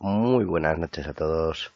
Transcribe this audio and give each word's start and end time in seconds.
Muy 0.00 0.44
buenas 0.44 0.78
noches 0.78 1.08
a 1.08 1.12
todos. 1.12 1.72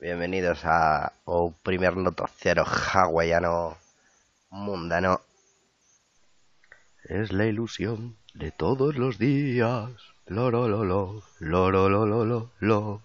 Bienvenidos 0.00 0.64
a 0.64 1.12
un 1.24 1.54
primer 1.62 1.96
noticiero 1.96 2.64
hawaiano 2.64 3.76
mundano. 4.50 5.20
Es 7.04 7.32
la 7.32 7.46
ilusión 7.46 8.16
de 8.34 8.50
todos 8.50 8.96
los 8.96 9.18
días. 9.18 9.88
Lo, 10.26 10.50
lo, 10.50 10.66
lo, 10.66 10.84
lo, 10.84 11.22
lo, 11.38 11.70
lo, 11.70 12.24
lo, 12.24 12.50
lo. 12.58 13.02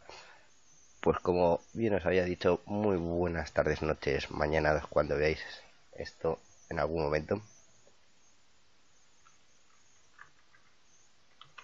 Pues 1.00 1.20
como 1.20 1.62
bien 1.74 1.94
os 1.94 2.06
había 2.08 2.24
dicho, 2.24 2.62
muy 2.66 2.98
buenas 2.98 3.52
tardes, 3.52 3.84
noches, 3.84 4.32
mañana 4.32 4.82
cuando 4.90 5.16
veáis 5.16 5.44
esto 5.94 6.40
en 6.70 6.80
algún 6.80 7.04
momento. 7.04 7.40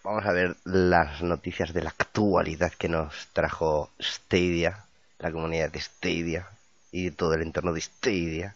Vamos 0.03 0.25
a 0.25 0.31
ver 0.31 0.55
las 0.63 1.21
noticias 1.21 1.73
de 1.73 1.83
la 1.83 1.91
actualidad 1.91 2.71
que 2.73 2.89
nos 2.89 3.27
trajo 3.33 3.91
Stadia, 4.01 4.85
la 5.19 5.31
comunidad 5.31 5.71
de 5.71 5.79
Stadia 5.79 6.47
y 6.91 7.11
todo 7.11 7.35
el 7.35 7.43
entorno 7.43 7.71
de 7.71 7.81
Stadia 7.81 8.55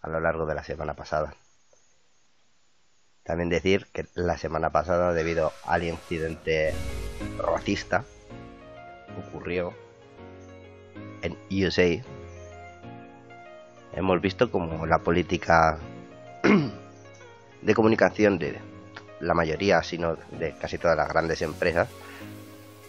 a 0.00 0.08
lo 0.08 0.18
largo 0.18 0.46
de 0.46 0.54
la 0.54 0.64
semana 0.64 0.94
pasada. 0.94 1.34
También 3.22 3.50
decir 3.50 3.86
que 3.92 4.06
la 4.14 4.38
semana 4.38 4.70
pasada, 4.70 5.12
debido 5.12 5.52
al 5.66 5.84
incidente 5.84 6.72
racista, 7.36 8.06
ocurrió 9.18 9.74
en 11.20 11.36
USA, 11.50 12.02
hemos 13.92 14.22
visto 14.22 14.50
como 14.50 14.86
la 14.86 15.00
política 15.00 15.78
de 17.62 17.74
comunicación 17.74 18.38
de 18.38 18.58
la 19.20 19.34
mayoría, 19.34 19.82
sino 19.82 20.16
de 20.32 20.54
casi 20.58 20.78
todas 20.78 20.96
las 20.96 21.08
grandes 21.08 21.42
empresas, 21.42 21.88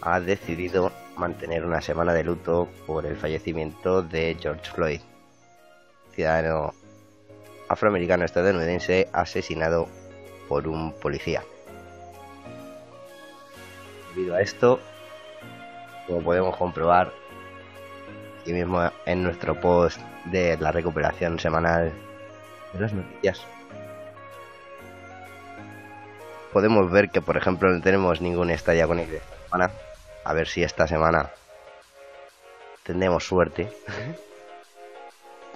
ha 0.02 0.20
decidido 0.20 0.92
mantener 1.16 1.64
una 1.64 1.80
semana 1.80 2.14
de 2.14 2.24
luto 2.24 2.68
por 2.86 3.04
el 3.04 3.16
fallecimiento 3.16 4.02
de 4.02 4.36
George 4.40 4.70
Floyd, 4.70 5.00
ciudadano 6.12 6.72
afroamericano 7.68 8.24
estadounidense 8.24 9.08
asesinado 9.12 9.88
por 10.48 10.66
un 10.66 10.92
policía. 10.94 11.42
Debido 14.14 14.34
a 14.34 14.40
esto, 14.40 14.80
como 16.06 16.22
podemos 16.22 16.56
comprobar, 16.56 17.12
aquí 18.40 18.52
mismo 18.52 18.90
en 19.06 19.22
nuestro 19.22 19.60
post 19.60 20.00
de 20.24 20.56
la 20.56 20.72
recuperación 20.72 21.38
semanal 21.38 21.92
de 22.72 22.80
las 22.80 22.92
noticias, 22.92 23.46
podemos 26.52 26.90
ver 26.90 27.10
que, 27.10 27.20
por 27.20 27.36
ejemplo, 27.36 27.70
no 27.70 27.80
tenemos 27.80 28.20
ningún 28.20 28.50
estadio 28.50 28.86
con 28.88 28.98
esta. 29.00 29.70
A 30.24 30.32
ver 30.32 30.48
si 30.48 30.62
esta 30.62 30.86
semana 30.86 31.30
tendremos 32.84 33.24
suerte. 33.24 33.72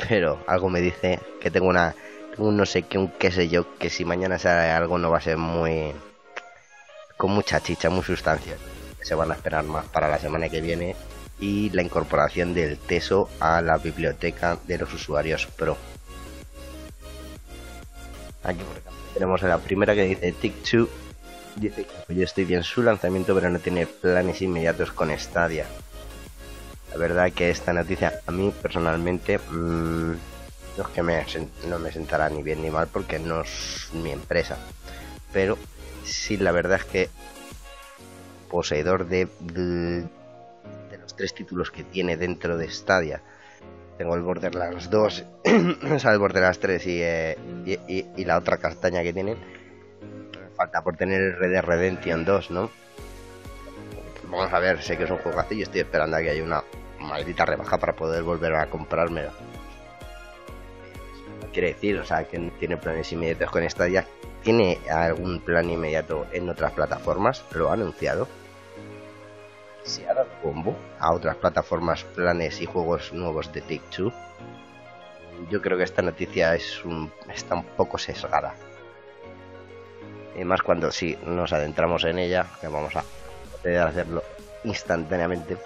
Pero 0.09 0.43
algo 0.47 0.71
me 0.71 0.81
dice 0.81 1.21
que 1.41 1.51
tengo 1.51 1.69
una 1.69 1.95
un 2.37 2.57
no 2.57 2.67
sé 2.67 2.83
qué, 2.83 2.99
un 2.99 3.09
qué 3.09 3.31
sé 3.31 3.49
yo, 3.49 3.79
que 3.79 3.91
si 3.91 4.05
mañana 4.05 4.41
sale 4.41 4.71
algo 4.71 4.99
no 4.99 5.09
va 5.11 5.19
a 5.19 5.21
ser 5.21 5.37
muy 5.37 5.93
con 7.17 7.31
mucha 7.31 7.61
chicha, 7.61 7.91
muy 7.91 8.03
sustancia. 8.03 8.57
Se 9.03 9.15
van 9.15 9.31
a 9.31 9.35
esperar 9.35 9.65
más 9.65 9.87
para 9.87 10.09
la 10.09 10.19
semana 10.19 10.49
que 10.49 10.61
viene 10.61 10.97
y 11.39 11.71
la 11.71 11.83
incorporación 11.83 12.55
del 12.55 12.79
TESO 12.79 13.29
a 13.39 13.61
la 13.61 13.79
biblioteca 13.79 14.59
de 14.67 14.79
los 14.79 14.93
usuarios 14.93 15.47
Pro. 15.47 15.77
Aquí 18.43 18.63
por 18.63 18.77
ejemplo 18.77 19.04
tenemos 19.15 19.43
a 19.45 19.49
la 19.49 19.59
primera 19.59 19.95
que 19.95 20.05
dice 20.05 20.35
Tik2 20.35 20.89
dice 21.57 21.87
que 22.07 22.15
yo 22.15 22.25
estoy 22.25 22.45
bien 22.45 22.65
su 22.65 22.83
lanzamiento 22.83 23.35
pero 23.35 23.49
no 23.49 23.61
tiene 23.61 23.87
planes 23.87 24.43
inmediatos 24.43 24.93
con 24.93 25.17
Stadia. 25.17 25.67
La 26.91 26.99
verdad 26.99 27.33
que 27.33 27.51
esta 27.51 27.73
noticia 27.73 28.21
a 28.27 28.33
mí 28.33 28.53
personalmente 28.61 29.39
mmm, 29.39 30.13
no 30.77 30.93
que 30.93 31.03
me, 31.03 31.25
no 31.69 31.79
me 31.79 31.93
sentará 31.93 32.29
ni 32.29 32.43
bien 32.43 32.61
ni 32.61 32.71
mal 32.71 32.89
porque 32.89 33.19
no 33.19 33.43
es 33.43 33.89
mi 33.93 34.11
empresa. 34.11 34.59
Pero 35.33 35.57
sí 36.05 36.37
la 36.37 36.53
verdad 36.53 36.81
es 36.81 36.85
que 36.85 37.09
poseedor 38.51 39.07
de, 39.07 39.29
de 39.41 40.99
los 41.01 41.17
tres 41.17 41.35
títulos 41.35 41.71
que 41.71 41.85
tiene 41.85 42.17
dentro 42.17 42.57
de 42.59 42.71
Stadia 42.71 43.23
tengo 43.99 44.15
el 44.15 44.23
Borderlands 44.23 44.91
2, 44.91 45.25
o 45.93 45.99
sea, 45.99 46.13
el 46.13 46.19
Borderlands 46.19 46.59
3 46.59 46.87
y, 46.87 47.03
eh, 47.03 47.39
y, 47.65 48.07
y, 48.17 48.25
la 48.25 48.39
otra 48.39 48.57
castaña 48.57 49.03
que 49.03 49.13
tienen. 49.13 49.37
Falta 50.57 50.83
por 50.83 50.97
tener 50.97 51.21
el 51.21 51.37
Red 51.37 51.51
Dead 51.51 51.65
Redemption 51.65 52.25
2, 52.25 52.51
¿no? 52.51 52.71
Vamos 54.25 54.53
a 54.53 54.59
ver, 54.59 54.83
sé 54.83 54.97
que 54.97 55.05
es 55.05 55.11
un 55.11 55.19
juegazo 55.19 55.55
y 55.55 55.63
estoy 55.63 55.81
esperando 55.81 56.17
a 56.17 56.21
que 56.21 56.31
haya 56.31 56.43
una 56.43 56.63
maldita 56.99 57.45
rebaja 57.45 57.79
para 57.79 57.95
poder 57.95 58.23
volver 58.23 58.55
a 58.55 58.67
comprármelo. 58.67 59.31
Quiere 61.53 61.69
decir, 61.75 61.99
o 61.99 62.05
sea, 62.05 62.25
que 62.25 62.39
tiene 62.59 62.77
planes 62.77 63.13
inmediatos 63.13 63.51
con 63.51 63.69
Stadia. 63.69 64.07
¿Tiene 64.43 64.79
algún 64.91 65.41
plan 65.41 65.71
inmediato 65.71 66.27
en 66.33 66.49
otras 66.49 66.73
plataformas? 66.73 67.45
Lo 67.53 67.71
ha 67.71 67.75
anunciado 67.75 68.29
se 69.85 70.09
ha 70.09 70.14
bombo 70.45 70.77
a 71.01 71.13
otras 71.13 71.37
plataformas, 71.37 72.05
planes 72.05 72.61
y 72.61 72.67
juegos 72.67 73.13
nuevos 73.13 73.53
de 73.53 73.63
Take-Two. 73.63 74.13
Yo 75.51 75.61
creo 75.61 75.79
que 75.79 75.85
esta 75.85 76.03
noticia 76.03 76.55
es 76.55 76.85
un, 76.85 77.11
está 77.33 77.55
un 77.55 77.65
poco 77.65 77.99
sesgada. 77.99 78.55
Y 80.39 80.45
más 80.45 80.63
cuando 80.63 80.93
si 80.93 81.17
nos 81.25 81.53
adentramos 81.53 82.05
en 82.05 82.19
ella, 82.19 82.47
que 82.61 82.69
vamos 82.69 82.95
a 82.95 83.05
hacerlo 83.85 84.23
instantáneamente, 84.65 85.57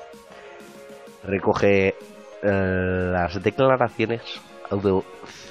recoge 1.25 1.88
eh, 1.88 1.94
las 2.43 3.43
declaraciones 3.43 4.22
del 4.71 5.03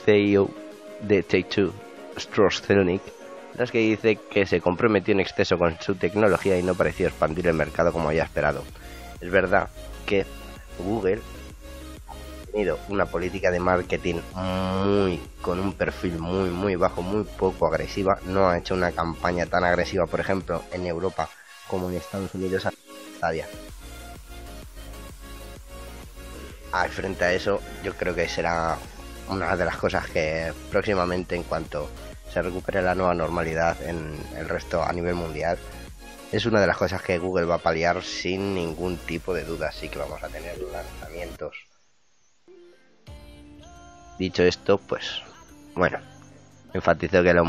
CEO 0.06 0.50
de 1.02 1.24
Take-Two, 1.24 1.74
Strauss 2.16 2.62
Zelnick, 2.62 3.02
las 3.58 3.72
que 3.72 3.80
dice 3.80 4.18
que 4.30 4.46
se 4.46 4.62
comprometió 4.62 5.14
en 5.14 5.20
exceso 5.20 5.58
con 5.58 5.80
su 5.80 5.96
tecnología 5.96 6.58
y 6.58 6.64
no 6.64 6.76
pareció 6.76 7.08
expandir 7.08 7.48
el 7.48 7.56
mercado 7.56 7.92
como 7.92 8.10
había 8.10 8.24
esperado. 8.24 8.64
Es 9.20 9.32
verdad 9.32 9.70
que 10.06 10.26
Google 10.80 11.22
ha 12.08 12.52
tenido 12.52 12.80
una 12.90 13.06
política 13.06 13.52
de 13.52 13.60
marketing 13.60 14.22
muy 14.36 15.20
con 15.42 15.60
un 15.60 15.74
perfil 15.74 16.20
muy 16.20 16.50
muy 16.50 16.76
bajo, 16.76 17.02
muy 17.02 17.24
poco 17.24 17.68
agresiva, 17.68 18.20
no 18.26 18.50
ha 18.50 18.58
hecho 18.58 18.76
una 18.76 18.92
campaña 18.92 19.46
tan 19.46 19.64
agresiva, 19.64 20.06
por 20.06 20.20
ejemplo, 20.20 20.64
en 20.72 20.86
Europa 20.86 21.30
como 21.68 21.90
en 21.90 21.98
Estados 21.98 22.34
Unidos 22.36 22.68
Stadia. 23.18 23.48
Ah, 26.72 26.88
frente 26.90 27.24
a 27.24 27.34
eso, 27.34 27.62
yo 27.84 27.94
creo 27.96 28.14
que 28.14 28.28
será 28.28 28.78
una 29.30 29.56
de 29.56 29.66
las 29.66 29.78
cosas 29.78 30.08
que 30.10 30.54
próximamente 30.70 31.36
en 31.36 31.44
cuanto 31.44 31.90
se 32.32 32.42
recupere 32.42 32.82
la 32.82 32.94
nueva 32.94 33.14
normalidad 33.14 33.82
en 33.84 34.16
el 34.38 34.48
resto 34.48 34.84
a 34.84 34.92
nivel 34.94 35.16
mundial, 35.16 35.58
es 36.32 36.46
una 36.46 36.60
de 36.60 36.68
las 36.68 36.78
cosas 36.78 37.02
que 37.02 37.18
Google 37.18 37.46
va 37.46 37.56
a 37.56 37.60
paliar 37.60 38.04
sin 38.04 38.54
ningún 38.54 38.98
tipo 38.98 39.34
de 39.34 39.44
duda. 39.44 39.70
Así 39.70 39.90
que 39.90 40.00
vamos 40.00 40.22
a 40.24 40.28
tener 40.28 40.58
lanzamientos. 40.60 41.56
Dicho 44.20 44.44
esto, 44.44 44.78
pues 44.80 45.22
bueno, 45.76 46.00
enfatizo 46.74 47.24
que, 47.24 47.34
lo 47.34 47.44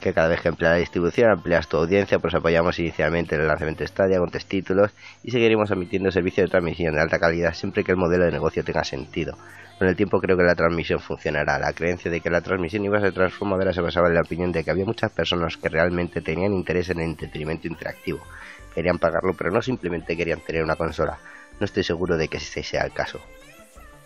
que 0.00 0.12
cada 0.12 0.28
vez 0.28 0.40
que 0.40 0.48
emplea 0.48 0.72
la 0.72 0.76
distribución 0.78 1.30
amplias 1.30 1.68
tu 1.68 1.76
audiencia, 1.76 2.18
pues 2.18 2.34
apoyamos 2.34 2.78
inicialmente 2.78 3.36
el 3.36 3.46
lanzamiento 3.46 3.84
de 3.84 3.88
Stadia 3.88 4.18
con 4.18 4.30
tres 4.30 4.46
títulos 4.46 4.90
y 5.22 5.30
seguiremos 5.30 5.70
emitiendo 5.70 6.10
servicios 6.10 6.46
de 6.46 6.50
transmisión 6.50 6.94
de 6.94 7.00
alta 7.00 7.18
calidad 7.18 7.54
siempre 7.54 7.84
que 7.84 7.92
el 7.92 7.98
modelo 7.98 8.24
de 8.24 8.32
negocio 8.32 8.64
tenga 8.64 8.84
sentido. 8.84 9.36
Con 9.78 9.88
el 9.88 9.96
tiempo 9.96 10.20
creo 10.20 10.36
que 10.36 10.44
la 10.44 10.54
transmisión 10.54 11.00
funcionará. 11.00 11.58
La 11.58 11.72
creencia 11.72 12.10
de 12.10 12.20
que 12.20 12.30
la 12.30 12.40
transmisión 12.40 12.84
iba 12.84 12.98
a 12.98 13.00
ser 13.00 13.12
transformadora 13.12 13.72
se 13.72 13.80
basaba 13.80 14.08
en 14.08 14.14
la 14.14 14.20
opinión 14.20 14.52
de 14.52 14.62
que 14.62 14.70
había 14.70 14.84
muchas 14.84 15.10
personas 15.10 15.56
que 15.56 15.68
realmente 15.68 16.20
tenían 16.20 16.52
interés 16.52 16.90
en 16.90 17.00
el 17.00 17.10
entretenimiento 17.10 17.66
interactivo. 17.66 18.20
Querían 18.74 18.98
pagarlo, 18.98 19.34
pero 19.34 19.50
no 19.50 19.62
simplemente 19.62 20.16
querían 20.16 20.40
tener 20.40 20.62
una 20.62 20.76
consola. 20.76 21.18
No 21.58 21.64
estoy 21.64 21.82
seguro 21.82 22.16
de 22.16 22.28
que 22.28 22.36
ese 22.36 22.62
sea 22.62 22.84
el 22.84 22.92
caso. 22.92 23.20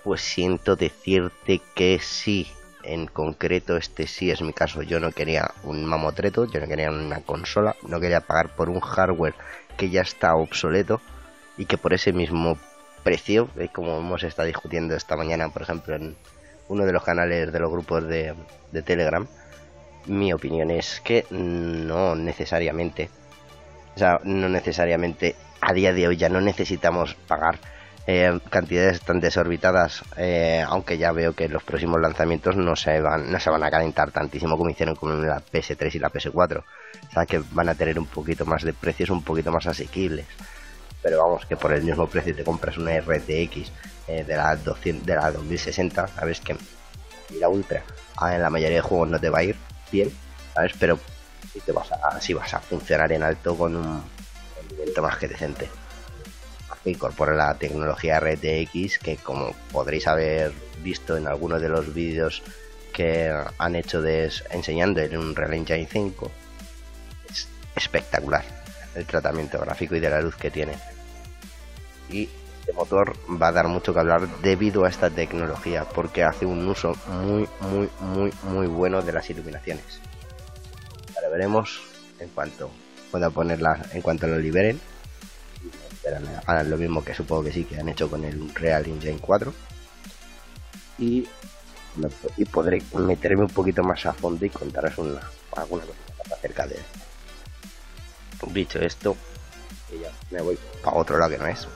Pues 0.04 0.22
siento 0.22 0.76
decirte 0.76 1.60
que 1.74 1.98
sí. 2.00 2.48
En 2.88 3.06
concreto, 3.06 3.76
este 3.76 4.06
sí 4.06 4.30
es 4.30 4.40
mi 4.40 4.54
caso. 4.54 4.80
Yo 4.80 4.98
no 4.98 5.12
quería 5.12 5.50
un 5.62 5.84
mamotreto, 5.84 6.46
yo 6.46 6.58
no 6.58 6.66
quería 6.66 6.90
una 6.90 7.20
consola, 7.20 7.76
no 7.86 8.00
quería 8.00 8.22
pagar 8.22 8.56
por 8.56 8.70
un 8.70 8.80
hardware 8.80 9.34
que 9.76 9.90
ya 9.90 10.00
está 10.00 10.34
obsoleto 10.34 11.02
y 11.58 11.66
que 11.66 11.76
por 11.76 11.92
ese 11.92 12.14
mismo 12.14 12.56
precio, 13.04 13.50
como 13.74 13.98
hemos 13.98 14.22
estado 14.22 14.46
discutiendo 14.46 14.96
esta 14.96 15.16
mañana, 15.16 15.50
por 15.50 15.60
ejemplo, 15.60 15.96
en 15.96 16.16
uno 16.68 16.86
de 16.86 16.92
los 16.94 17.04
canales 17.04 17.52
de 17.52 17.60
los 17.60 17.70
grupos 17.70 18.08
de, 18.08 18.34
de 18.72 18.82
Telegram, 18.82 19.26
mi 20.06 20.32
opinión 20.32 20.70
es 20.70 21.02
que 21.04 21.26
no 21.28 22.14
necesariamente, 22.16 23.10
o 23.96 23.98
sea, 23.98 24.18
no 24.24 24.48
necesariamente 24.48 25.36
a 25.60 25.74
día 25.74 25.92
de 25.92 26.08
hoy 26.08 26.16
ya 26.16 26.30
no 26.30 26.40
necesitamos 26.40 27.16
pagar 27.26 27.58
eh, 28.10 28.40
cantidades 28.48 29.02
tan 29.02 29.20
desorbitadas, 29.20 30.02
eh, 30.16 30.64
aunque 30.66 30.96
ya 30.96 31.12
veo 31.12 31.34
que 31.34 31.46
los 31.46 31.62
próximos 31.62 32.00
lanzamientos 32.00 32.56
no 32.56 32.74
se 32.74 33.02
van, 33.02 33.30
no 33.30 33.38
se 33.38 33.50
van 33.50 33.62
a 33.62 33.70
calentar 33.70 34.10
tantísimo 34.12 34.56
como 34.56 34.70
hicieron 34.70 34.94
con 34.94 35.26
la 35.26 35.42
PS3 35.42 35.94
y 35.94 35.98
la 35.98 36.10
PS4. 36.10 36.58
O 36.58 37.12
sea 37.12 37.26
que 37.26 37.42
van 37.50 37.68
a 37.68 37.74
tener 37.74 37.98
un 37.98 38.06
poquito 38.06 38.46
más 38.46 38.62
de 38.62 38.72
precios 38.72 39.10
un 39.10 39.22
poquito 39.22 39.52
más 39.52 39.66
asequibles. 39.66 40.24
Pero 41.02 41.22
vamos, 41.22 41.44
que 41.44 41.58
por 41.58 41.70
el 41.74 41.82
mismo 41.82 42.06
precio 42.06 42.34
te 42.34 42.44
compras 42.44 42.78
una 42.78 42.98
RTX 42.98 43.72
eh, 44.08 44.24
de, 44.24 44.36
la 44.36 44.56
200, 44.56 45.04
de 45.04 45.14
la 45.14 45.30
2060, 45.30 46.08
sabes 46.08 46.40
que 46.40 46.56
la 47.38 47.50
Ultra 47.50 47.82
ah, 48.16 48.34
en 48.34 48.40
la 48.40 48.48
mayoría 48.48 48.78
de 48.78 48.82
juegos 48.82 49.10
no 49.10 49.20
te 49.20 49.28
va 49.28 49.40
a 49.40 49.42
ir 49.42 49.56
bien, 49.92 50.10
¿sabes? 50.54 50.72
Pero 50.80 50.98
si 51.52 51.60
te 51.60 51.72
vas 51.72 51.92
a, 51.92 52.18
si 52.22 52.32
vas 52.32 52.54
a 52.54 52.60
funcionar 52.60 53.12
en 53.12 53.22
alto 53.22 53.54
con 53.54 53.76
un 53.76 54.02
rendimiento 54.56 55.02
más 55.02 55.18
que 55.18 55.28
decente 55.28 55.68
incorpora 56.84 57.34
la 57.34 57.54
tecnología 57.54 58.20
RTX 58.20 58.98
que 58.98 59.16
como 59.16 59.52
podréis 59.72 60.06
haber 60.06 60.52
visto 60.82 61.16
en 61.16 61.26
algunos 61.26 61.60
de 61.60 61.68
los 61.68 61.92
vídeos 61.92 62.42
que 62.92 63.32
han 63.58 63.76
hecho 63.76 64.02
de 64.02 64.30
enseñando 64.50 65.00
en 65.00 65.16
un 65.16 65.34
Real 65.34 65.54
Engine 65.54 65.88
5 65.90 66.30
es 67.30 67.48
espectacular 67.76 68.44
el 68.94 69.06
tratamiento 69.06 69.58
gráfico 69.60 69.94
y 69.94 70.00
de 70.00 70.10
la 70.10 70.20
luz 70.20 70.36
que 70.36 70.50
tiene. 70.50 70.74
Y 72.10 72.28
este 72.60 72.72
motor 72.72 73.16
va 73.40 73.48
a 73.48 73.52
dar 73.52 73.68
mucho 73.68 73.94
que 73.94 74.00
hablar 74.00 74.28
debido 74.42 74.84
a 74.84 74.88
esta 74.88 75.10
tecnología 75.10 75.84
porque 75.84 76.24
hace 76.24 76.46
un 76.46 76.66
uso 76.66 76.94
muy 77.06 77.48
muy 77.60 77.88
muy 78.00 78.32
muy 78.42 78.66
bueno 78.66 79.02
de 79.02 79.12
las 79.12 79.28
iluminaciones. 79.30 80.00
Ahora 81.16 81.28
veremos 81.30 81.80
en 82.18 82.28
cuanto 82.30 82.70
pueda 83.10 83.30
ponerla 83.30 83.86
en 83.92 84.02
cuanto 84.02 84.26
lo 84.26 84.38
liberen 84.38 84.80
harán 86.46 86.70
lo 86.70 86.76
mismo 86.76 87.04
que 87.04 87.14
supongo 87.14 87.44
que 87.44 87.52
sí 87.52 87.64
que 87.64 87.78
han 87.78 87.88
hecho 87.88 88.10
con 88.10 88.24
el 88.24 88.54
Real 88.54 88.86
Engine 88.86 89.18
4 89.20 89.52
y, 90.98 91.26
y 92.36 92.44
podré 92.46 92.82
meterme 92.96 93.42
un 93.42 93.50
poquito 93.50 93.82
más 93.82 94.04
a 94.06 94.12
fondo 94.12 94.44
y 94.44 94.50
contaros 94.50 94.98
una, 94.98 95.20
alguna 95.56 95.84
cosa 95.84 96.34
acerca 96.34 96.66
de 96.66 96.78
dicho 98.52 98.78
esto 98.78 99.16
ya 99.96 100.10
me 100.30 100.42
voy 100.42 100.58
para 100.82 100.96
otro 100.96 101.18
lado 101.18 101.30
que 101.30 101.38
no 101.38 101.46
es. 101.46 101.66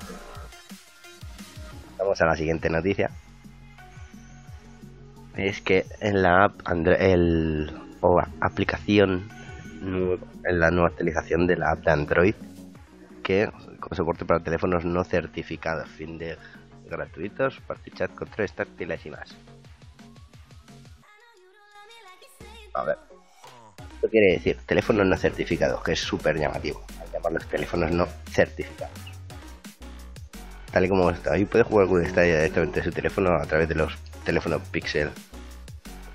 Vamos 1.99 2.21
a 2.21 2.27
la 2.27 2.37
siguiente 2.37 2.69
noticia. 2.69 3.11
Es 5.37 5.63
que 5.63 5.87
en 6.01 6.23
la 6.23 6.45
app 6.45 6.61
el 6.99 7.73
o 8.01 8.21
aplicación 8.41 9.31
en 9.81 10.61
la 10.61 10.71
nueva 10.71 10.89
actualización 10.89 11.47
de 11.47 11.57
la 11.57 11.71
app 11.71 11.85
de 11.85 11.91
Android 11.91 12.35
que 13.23 13.51
con 13.83 13.97
soporte 13.97 14.25
para 14.25 14.41
teléfonos 14.41 14.85
no 14.85 15.05
certificados, 15.05 15.89
fin 15.89 16.17
de 16.17 16.39
gratuitos, 16.89 17.61
chat, 17.95 18.15
controles 18.15 18.53
táctiles 18.53 19.05
y 19.07 19.11
más. 19.11 19.37
A 22.75 22.85
ver. 22.85 22.99
Esto 23.95 24.09
quiere 24.09 24.33
decir 24.33 24.59
teléfonos 24.67 25.07
no 25.07 25.17
certificados, 25.17 25.83
que 25.83 25.93
es 25.93 26.01
súper 26.01 26.39
llamativo. 26.39 26.85
Al 27.01 27.11
llamarlos 27.13 27.47
teléfonos 27.47 27.91
no 27.91 28.07
certificados. 28.31 28.99
Tal 30.73 30.85
y 30.87 30.89
como 30.89 31.11
está, 31.11 31.35
ahí 31.35 31.45
puede 31.45 31.65
jugar 31.65 31.87
Google 31.87 32.09
Stadia 32.09 32.37
directamente 32.37 32.81
de 32.81 32.85
su 32.85 32.93
teléfono 32.93 33.35
a 33.35 33.45
través 33.45 33.69
de 33.69 33.75
los 33.75 33.97
teléfonos 34.25 34.63
Pixel. 34.71 35.11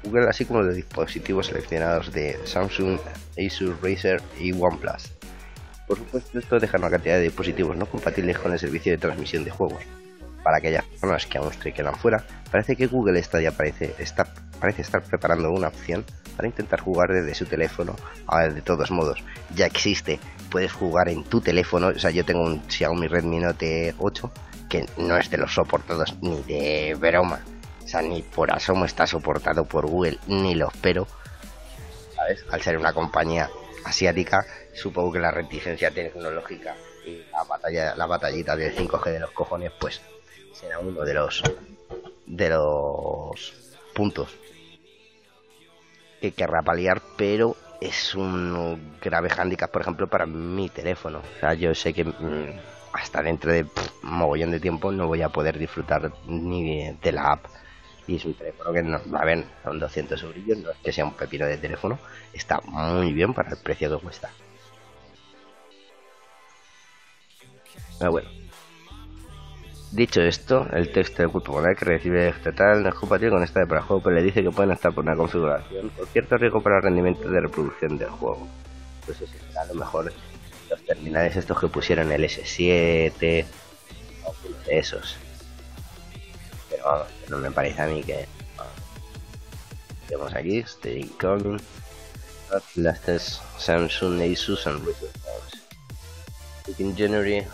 Google, 0.03 0.29
así 0.29 0.45
como 0.45 0.61
los 0.61 0.75
dispositivos 0.75 1.47
seleccionados 1.47 2.11
de 2.11 2.39
Samsung, 2.45 2.97
Asus, 3.37 3.79
Razer 3.81 4.21
y 4.39 4.53
OnePlus. 4.53 5.16
Por 5.87 5.97
supuesto, 5.97 6.37
esto 6.37 6.59
deja 6.59 6.77
una 6.77 6.89
cantidad 6.89 7.15
de 7.15 7.23
dispositivos 7.23 7.77
no 7.77 7.85
compatibles 7.85 8.37
con 8.37 8.51
el 8.51 8.59
servicio 8.59 8.91
de 8.91 8.97
transmisión 8.97 9.45
de 9.45 9.51
juegos. 9.51 9.81
Para 10.43 10.57
aquellas 10.57 10.83
personas 10.85 11.25
que 11.25 11.37
aún 11.37 11.51
se 11.53 11.71
quedan 11.71 11.95
fuera, 11.95 12.23
parece 12.51 12.75
que 12.75 12.87
Google 12.87 13.21
Stadia 13.23 13.51
parece, 13.51 13.95
está, 13.97 14.27
parece 14.59 14.81
estar 14.81 15.01
preparando 15.01 15.49
una 15.51 15.69
opción 15.69 16.05
para 16.35 16.47
intentar 16.47 16.81
jugar 16.81 17.11
desde 17.11 17.33
su 17.33 17.45
teléfono. 17.45 17.95
A 18.27 18.39
ver, 18.39 18.53
de 18.53 18.61
todos 18.61 18.91
modos, 18.91 19.23
ya 19.55 19.65
existe. 19.65 20.19
Puedes 20.51 20.71
jugar 20.71 21.09
en 21.09 21.23
tu 21.23 21.41
teléfono. 21.41 21.87
O 21.87 21.99
sea, 21.99 22.11
yo 22.11 22.23
tengo 22.25 22.43
un 22.43 22.61
Xiaomi 22.69 23.07
Redmi 23.07 23.39
Note 23.39 23.95
8 23.97 24.31
que 24.69 24.85
no 24.97 25.17
es 25.17 25.29
de 25.29 25.37
los 25.37 25.53
soportados 25.53 26.15
ni 26.21 26.41
de 26.43 26.95
broma. 26.95 27.39
O 27.83 27.87
sea, 27.87 28.01
ni 28.01 28.21
por 28.21 28.51
asomo 28.51 28.85
está 28.85 29.07
soportado 29.07 29.65
por 29.65 29.87
Google, 29.87 30.19
ni 30.27 30.55
lo 30.55 30.67
espero. 30.67 31.07
¿Sabes? 32.13 32.45
Al 32.51 32.61
ser 32.61 32.77
una 32.77 32.93
compañía 32.93 33.49
asiática, 33.85 34.45
supongo 34.77 35.13
que 35.13 35.19
la 35.19 35.31
reticencia 35.31 35.91
tecnológica 35.91 36.75
y 37.05 37.23
la 37.31 37.43
batalla, 37.43 37.95
la 37.95 38.05
batallita 38.05 38.55
del 38.55 38.75
5G 38.75 39.11
de 39.11 39.19
los 39.19 39.31
cojones, 39.31 39.71
pues 39.79 40.01
será 40.53 40.79
uno 40.79 41.03
de 41.03 41.13
los 41.13 41.43
de 42.25 42.49
los 42.49 43.53
puntos 43.93 44.29
que 46.21 46.31
querrá 46.31 46.61
paliar, 46.61 47.01
pero 47.15 47.55
es 47.79 48.15
un 48.15 48.97
grave 49.01 49.29
hándicap, 49.29 49.71
por 49.71 49.81
ejemplo, 49.81 50.07
para 50.07 50.25
mi 50.25 50.69
teléfono. 50.69 51.19
O 51.19 51.39
sea, 51.39 51.53
yo 51.53 51.73
sé 51.75 51.93
que 51.93 52.03
mm, 52.03 52.59
hasta 52.93 53.21
dentro 53.21 53.51
de 53.51 53.63
un 53.63 53.69
mogollón 54.09 54.51
de 54.51 54.59
tiempo 54.59 54.91
no 54.91 55.07
voy 55.07 55.21
a 55.21 55.29
poder 55.29 55.57
disfrutar 55.57 56.11
ni 56.27 56.91
de 56.91 57.11
la 57.11 57.33
app 57.33 57.45
y 58.07 58.15
es 58.15 58.25
un 58.25 58.33
teléfono 58.33 58.71
que 58.71 58.81
no, 58.81 58.99
a 59.17 59.25
ver, 59.25 59.43
son 59.63 59.79
200 59.79 60.23
euros, 60.23 60.57
no 60.57 60.71
es 60.71 60.77
que 60.77 60.91
sea 60.93 61.03
un 61.03 61.13
pepino 61.13 61.45
de 61.45 61.57
teléfono, 61.57 61.99
está 62.33 62.61
muy 62.61 63.11
bien 63.11 63.33
para 63.33 63.49
el 63.49 63.57
precio 63.57 63.95
que 63.95 64.03
cuesta. 64.03 64.29
Pero 67.99 68.11
bueno. 68.11 68.29
Dicho 69.91 70.21
esto, 70.21 70.67
el 70.73 70.91
texto 70.91 71.23
de 71.23 71.29
culpa 71.29 71.73
que 71.73 71.85
recibe 71.85 72.27
este 72.27 72.51
tal 72.51 72.83
no 72.83 72.89
es 72.89 72.95
compatible 72.95 73.31
con 73.31 73.43
esta 73.43 73.61
de 73.61 73.67
para 73.67 73.81
juego, 73.81 74.03
pero 74.03 74.15
le 74.17 74.23
dice 74.23 74.43
que 74.43 74.51
pueden 74.51 74.71
estar 74.71 74.93
por 74.93 75.03
una 75.05 75.15
configuración 75.15 75.89
con 75.89 76.05
cierto 76.07 76.35
riesgo 76.37 76.61
para 76.61 76.77
el 76.77 76.83
rendimiento 76.83 77.29
de 77.29 77.39
reproducción 77.39 77.97
del 77.97 78.09
juego. 78.09 78.47
Pues 79.05 79.21
eso 79.21 79.31
será 79.31 79.61
a 79.61 79.65
lo 79.65 79.75
mejor. 79.75 80.11
Los 80.69 80.83
terminales 80.83 81.37
estos 81.37 81.57
que 81.57 81.67
pusieron 81.69 82.11
el 82.11 82.25
S7 82.25 83.45
o 84.25 84.35
uno 84.45 84.57
de 84.65 84.77
esos. 84.77 85.17
No 87.29 87.37
me 87.37 87.51
parece 87.51 87.81
a 87.81 87.87
mí 87.87 88.03
que 88.03 88.27
vemos 90.09 90.33
aquí 90.33 90.59
Stay 90.59 91.01
Incoming 91.01 91.59
Atlas 92.51 93.41
Samsung 93.57 94.21
Asus 94.21 94.67
and 94.67 94.81
in 96.77 96.95
January 96.95 97.45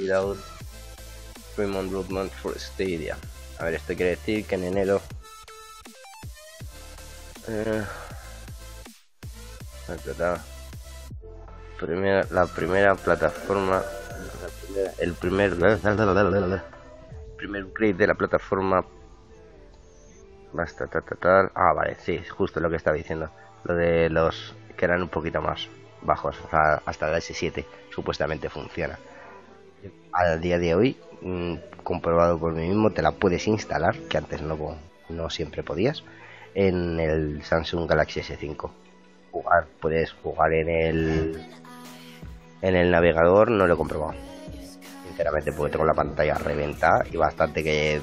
without 0.00 0.36
Fremont 1.54 1.92
Roadman 1.92 2.30
for 2.30 2.58
Stadia. 2.58 3.16
A 3.58 3.64
ver 3.64 3.74
esto 3.74 3.94
quiere 3.94 4.10
decir 4.10 4.46
que 4.46 4.54
en 4.54 4.64
enero 4.64 5.00
eh, 7.48 7.82
primera, 11.78 12.26
la 12.30 12.46
primera 12.46 12.94
plataforma 12.94 13.82
la 14.42 14.48
primera, 14.66 14.92
el 14.98 15.14
primer 15.14 15.56
primer 17.36 17.64
upgrade 17.64 17.94
de 17.94 18.06
la 18.06 18.14
plataforma. 18.14 18.84
Basta 20.52 20.86
tal, 20.88 21.04
tal, 21.04 21.52
ah 21.54 21.72
vale 21.72 21.96
sí 22.00 22.20
justo 22.24 22.60
lo 22.60 22.70
que 22.70 22.76
estaba 22.76 22.96
diciendo. 22.96 23.30
Lo 23.64 23.74
de 23.74 24.08
los 24.10 24.54
que 24.76 24.84
eran 24.84 25.02
un 25.02 25.08
poquito 25.08 25.40
más 25.40 25.68
bajos 26.02 26.36
hasta 26.50 27.08
el 27.08 27.20
S7 27.20 27.64
supuestamente 27.90 28.48
funciona 28.48 28.98
al 30.12 30.40
día 30.40 30.58
de 30.58 30.74
hoy 30.74 30.96
mm, 31.22 31.54
comprobado 31.82 32.38
por 32.38 32.52
mí 32.52 32.68
mismo 32.68 32.90
te 32.90 33.02
la 33.02 33.12
puedes 33.12 33.46
instalar 33.46 33.96
que 34.08 34.18
antes 34.18 34.42
no 34.42 34.76
no 35.08 35.30
siempre 35.30 35.62
podías 35.62 36.04
en 36.54 36.98
el 37.00 37.42
Samsung 37.42 37.88
Galaxy 37.88 38.20
S5 38.20 38.70
jugar 39.30 39.66
puedes 39.80 40.12
jugar 40.12 40.52
en 40.52 40.68
el 40.68 41.46
en 42.62 42.76
el 42.76 42.90
navegador 42.90 43.50
no 43.50 43.66
lo 43.66 43.74
he 43.74 43.76
comprobado 43.76 44.30
sinceramente, 45.20 45.52
porque 45.52 45.72
tengo 45.72 45.84
la 45.84 45.94
pantalla 45.94 46.34
reventada 46.34 47.04
y 47.10 47.16
bastante 47.16 47.62
que 47.62 48.00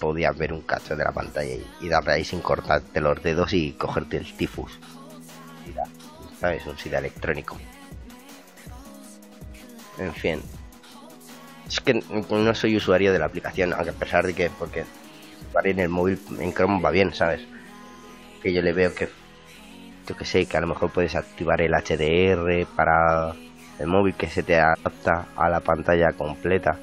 podías 0.00 0.36
ver 0.36 0.52
un 0.52 0.62
cacho 0.62 0.96
de 0.96 1.04
la 1.04 1.12
pantalla 1.12 1.56
y, 1.80 1.88
darle 1.88 2.12
ahí 2.12 2.24
sin 2.24 2.40
cortarte 2.40 3.00
los 3.00 3.22
dedos 3.22 3.52
y 3.52 3.72
cogerte 3.72 4.16
el 4.16 4.36
tifus. 4.36 4.78
¿Sabes? 6.40 6.66
Un 6.66 6.78
SIDA 6.78 6.98
electrónico. 6.98 7.58
En 9.98 10.12
fin. 10.14 10.40
Es 11.66 11.80
que 11.80 11.94
no 11.94 12.54
soy 12.54 12.76
usuario 12.76 13.12
de 13.12 13.18
la 13.18 13.26
aplicación, 13.26 13.72
aunque 13.72 13.90
a 13.90 13.94
pesar 13.94 14.26
de 14.26 14.34
que, 14.34 14.50
porque 14.50 14.84
en 15.64 15.78
el 15.78 15.88
móvil 15.88 16.20
en 16.38 16.52
Chrome 16.52 16.82
va 16.82 16.90
bien, 16.90 17.14
¿sabes? 17.14 17.40
Que 18.42 18.52
yo 18.52 18.60
le 18.60 18.72
veo 18.72 18.94
que, 18.94 19.08
yo 20.06 20.16
que 20.16 20.24
sé, 20.24 20.46
que 20.46 20.56
a 20.56 20.60
lo 20.60 20.66
mejor 20.66 20.90
puedes 20.90 21.14
activar 21.14 21.60
el 21.62 21.72
HDR 21.72 22.66
para 22.76 23.34
el 23.78 23.86
móvil 23.86 24.14
que 24.14 24.28
se 24.28 24.42
te 24.42 24.58
adapta 24.58 25.26
a 25.36 25.48
la 25.48 25.60
pantalla 25.60 26.12
completa 26.12 26.78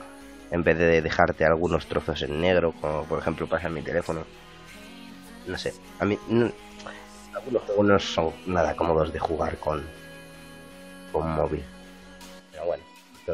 en 0.52 0.64
vez 0.64 0.78
de 0.78 1.02
dejarte 1.02 1.46
algunos 1.46 1.86
trozos 1.88 2.22
en 2.24 2.42
negro, 2.42 2.74
como 2.82 3.06
por 3.06 3.20
ejemplo 3.20 3.48
pasa 3.48 3.68
en 3.68 3.76
mi 3.76 3.82
teléfono. 3.82 4.24
No 5.48 5.58
sé, 5.58 5.74
a 6.00 6.06
mí 6.06 6.18
algunos 7.34 7.64
juegos 7.64 7.86
no 7.86 8.00
son 8.00 8.34
nada 8.46 8.76
cómodos 8.76 9.14
de 9.14 9.20
jugar 9.20 9.58
con, 9.58 9.84
con 11.12 11.30
móvil. 11.32 11.64
Pero 12.52 12.66
bueno, 12.66 12.84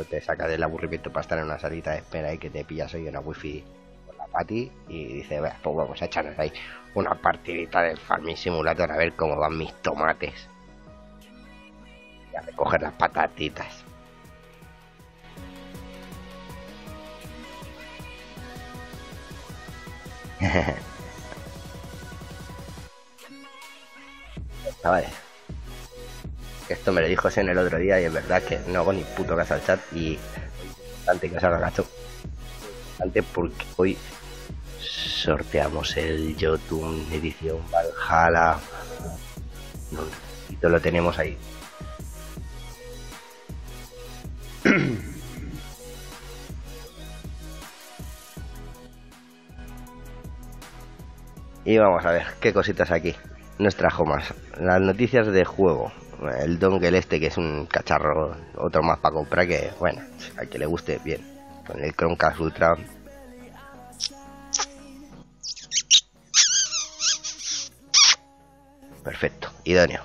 Te 0.06 0.22
saca 0.22 0.48
del 0.48 0.64
aburrimiento 0.64 1.12
para 1.12 1.22
estar 1.22 1.38
en 1.38 1.46
una 1.46 1.60
salita 1.60 1.92
de 1.92 1.98
espera 1.98 2.34
y 2.34 2.38
que 2.38 2.50
te 2.50 2.66
pillas 2.66 2.94
ahí 2.94 3.08
una 3.08 3.20
wifi 3.20 3.64
con 4.06 4.18
la 4.18 4.28
pati 4.28 4.72
y 4.88 5.14
dice, 5.14 5.40
pues 5.40 5.76
vamos 5.76 6.02
a 6.02 6.06
echarnos 6.06 6.38
ahí 6.40 6.52
una 6.94 7.16
partidita 7.16 7.82
del 7.82 7.98
Farming 7.98 8.38
Simulator 8.38 8.92
a 8.92 8.98
ver 8.98 9.14
cómo 9.14 9.36
van 9.38 9.58
mis 9.58 9.74
tomates. 9.82 10.50
Y 12.32 12.36
a 12.36 12.42
recoger 12.42 12.82
las 12.82 12.94
patatitas. 12.94 13.84
Vale. 24.84 25.27
Esto 26.70 26.92
me 26.92 27.02
lo 27.02 27.08
dijo 27.08 27.30
en 27.36 27.50
el 27.50 27.58
otro 27.58 27.78
día 27.78 28.00
y 28.02 28.06
es 28.06 28.14
verdad 28.14 28.44
que 28.44 28.60
no 28.68 28.80
hago 28.80 28.92
ni 28.92 29.04
puto 29.04 29.36
caso 29.38 29.54
al 29.54 29.64
chat 29.64 29.80
y 29.94 30.20
antes 31.08 31.32
que 31.32 31.38
os 31.38 31.44
haga 31.44 31.60
gacho. 31.60 31.88
Antes 33.00 33.24
porque 33.34 33.66
hoy 33.78 33.98
sorteamos 34.80 35.96
el 35.98 36.36
Jotun 36.40 37.08
edición 37.12 37.60
Valhalla. 37.72 38.60
Y 40.50 40.56
todo 40.56 40.72
lo 40.72 40.82
tenemos 40.82 41.18
ahí. 41.18 41.38
y 51.64 51.78
vamos 51.78 52.06
a 52.06 52.12
ver 52.12 52.28
qué 52.42 52.52
cositas 52.52 52.92
aquí 52.92 53.16
nos 53.60 53.76
trajo 53.76 54.06
más. 54.06 54.34
Las 54.60 54.82
noticias 54.82 55.28
de 55.28 55.46
juego. 55.46 55.92
El 56.40 56.58
dongle 56.58 56.98
este 56.98 57.20
que 57.20 57.28
es 57.28 57.38
un 57.38 57.68
cacharro, 57.68 58.36
otro 58.58 58.82
más 58.82 59.00
para 59.00 59.14
comprar 59.14 59.48
que, 59.48 59.72
bueno, 59.80 60.02
a 60.38 60.46
que 60.46 60.58
le 60.58 60.66
guste 60.66 61.00
bien. 61.04 61.22
Con 61.66 61.84
el 61.84 61.94
Chromecast 61.94 62.40
Ultra. 62.40 62.76
Perfecto, 69.04 69.50
idóneo. 69.64 70.04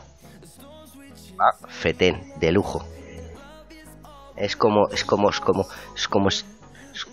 Ah, 1.39 1.57
fetén, 1.69 2.39
de 2.39 2.53
lujo. 2.53 2.85
Es 4.37 4.57
como, 4.57 4.89
es 4.89 5.05
como, 5.05 5.31
es 5.31 5.41
como, 5.41 5.67
es 5.97 6.09
como, 6.09 6.29
es 6.29 6.45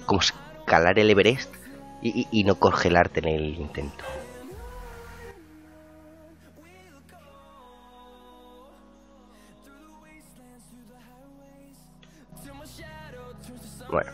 como 0.06 0.20
escalar 0.20 1.00
el 1.00 1.10
Everest 1.10 1.54
y, 2.02 2.28
y 2.32 2.44
no 2.44 2.56
congelarte 2.56 3.22
en 3.22 3.28
el 3.28 3.56
intento. 3.56 4.04
Bueno. 13.90 14.12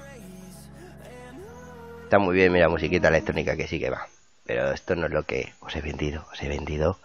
Está 2.04 2.20
muy 2.20 2.36
bien, 2.36 2.52
mira, 2.52 2.70
musiquita 2.70 3.10
electrónica 3.10 3.58
que 3.58 3.68
sí 3.68 3.80
que 3.80 3.90
va. 3.90 4.08
Pero 4.46 4.72
esto 4.72 4.96
no 4.96 5.08
es 5.08 5.12
lo 5.12 5.24
que 5.24 5.54
os 5.60 5.76
he 5.76 5.82
vendido. 5.82 6.26
Os 6.32 6.42
he 6.42 6.48
vendido 6.48 7.00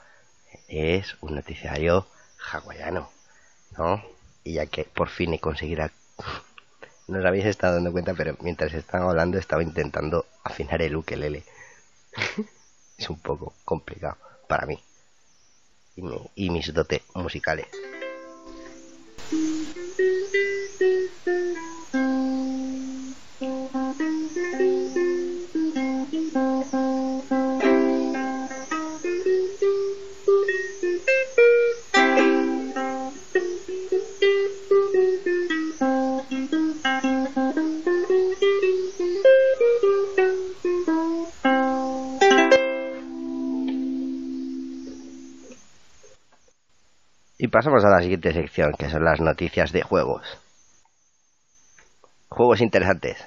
es 0.69 1.17
un 1.21 1.35
noticiario 1.35 2.07
hawaiano, 2.53 3.11
¿no? 3.77 4.03
Y 4.45 4.55
ya 4.55 4.67
que 4.67 4.85
por 4.85 5.09
fin 5.09 5.35
he 5.35 5.41
conseguido... 5.41 5.89
No 7.09 7.19
os 7.19 7.25
habéis 7.25 7.47
estado 7.47 7.75
dando 7.75 7.91
cuenta, 7.91 8.15
pero 8.15 8.37
mientras 8.41 8.73
estaba 8.73 9.11
hablando 9.11 9.37
estaba 9.37 9.65
intentando 9.65 10.27
afinar 10.45 10.81
el 10.81 10.95
ukelele. 10.95 11.43
es 12.99 13.11
un 13.11 13.19
poco 13.19 13.53
complicado 13.65 14.17
para 14.47 14.65
mí. 14.65 14.81
Y, 15.97 16.05
y 16.37 16.51
mis 16.51 16.73
dotes 16.73 17.03
musicales. 17.15 17.67
Pasamos 47.51 47.85
a 47.85 47.91
la 47.91 48.01
siguiente 48.01 48.33
sección, 48.33 48.75
que 48.79 48.89
son 48.89 49.05
las 49.05 49.21
noticias 49.21 49.73
de 49.73 49.83
juegos. 49.83 50.23
Juegos 52.29 52.61
interesantes. 52.61 53.19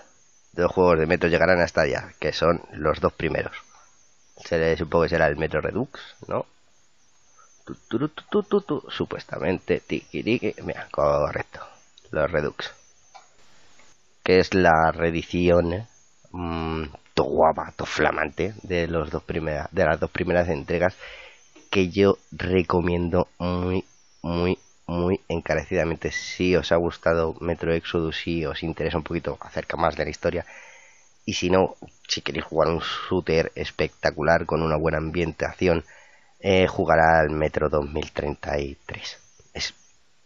Dos 0.53 0.71
juegos 0.71 0.99
de 0.99 1.07
Metro 1.07 1.29
llegarán 1.29 1.61
hasta 1.61 1.81
allá, 1.81 2.13
que 2.19 2.31
son 2.31 2.61
los 2.73 2.99
dos 2.99 3.13
primeros. 3.13 3.55
Se 4.37 4.57
le 4.57 4.77
supongo 4.77 5.03
que 5.03 5.09
será 5.09 5.27
el 5.27 5.35
Metro 5.35 5.61
Redux, 5.61 5.99
¿no? 6.27 6.45
supuestamente, 8.89 9.79
tiki, 9.79 10.53
mira, 10.63 10.87
correcto, 10.91 11.61
los 12.11 12.29
Redux. 12.29 12.71
Que 14.21 14.39
es 14.39 14.53
la 14.53 14.91
reedición 14.91 15.87
mmm, 16.31 16.83
to 17.13 17.23
guapa, 17.23 17.71
to 17.75 17.85
flamante 17.85 18.53
de 18.63 18.87
los 18.87 19.09
dos 19.09 19.23
primeras, 19.23 19.69
de 19.71 19.85
las 19.85 19.99
dos 19.99 20.11
primeras 20.11 20.49
entregas 20.49 20.95
que 21.69 21.89
yo 21.89 22.17
recomiendo 22.31 23.27
muy 23.39 23.85
muy, 24.23 24.57
muy 24.87 25.21
encarecidamente. 25.27 26.11
Si 26.11 26.55
os 26.55 26.71
ha 26.71 26.77
gustado 26.77 27.35
Metro 27.39 27.71
Exodus, 27.73 28.17
si 28.17 28.45
os 28.45 28.63
interesa 28.63 28.97
un 28.97 29.03
poquito 29.03 29.37
acerca 29.41 29.77
más 29.77 29.95
de 29.95 30.05
la 30.05 30.09
historia. 30.09 30.45
Y 31.25 31.33
si 31.33 31.49
no, 31.49 31.75
si 32.07 32.21
queréis 32.21 32.45
jugar 32.45 32.69
un 32.69 32.79
shooter 32.79 33.51
espectacular 33.55 34.45
con 34.45 34.63
una 34.63 34.75
buena 34.75 34.97
ambientación, 34.97 35.85
eh, 36.39 36.67
jugará 36.67 37.19
al 37.19 37.29
Metro 37.29 37.69
2033. 37.69 39.17
Es 39.53 39.73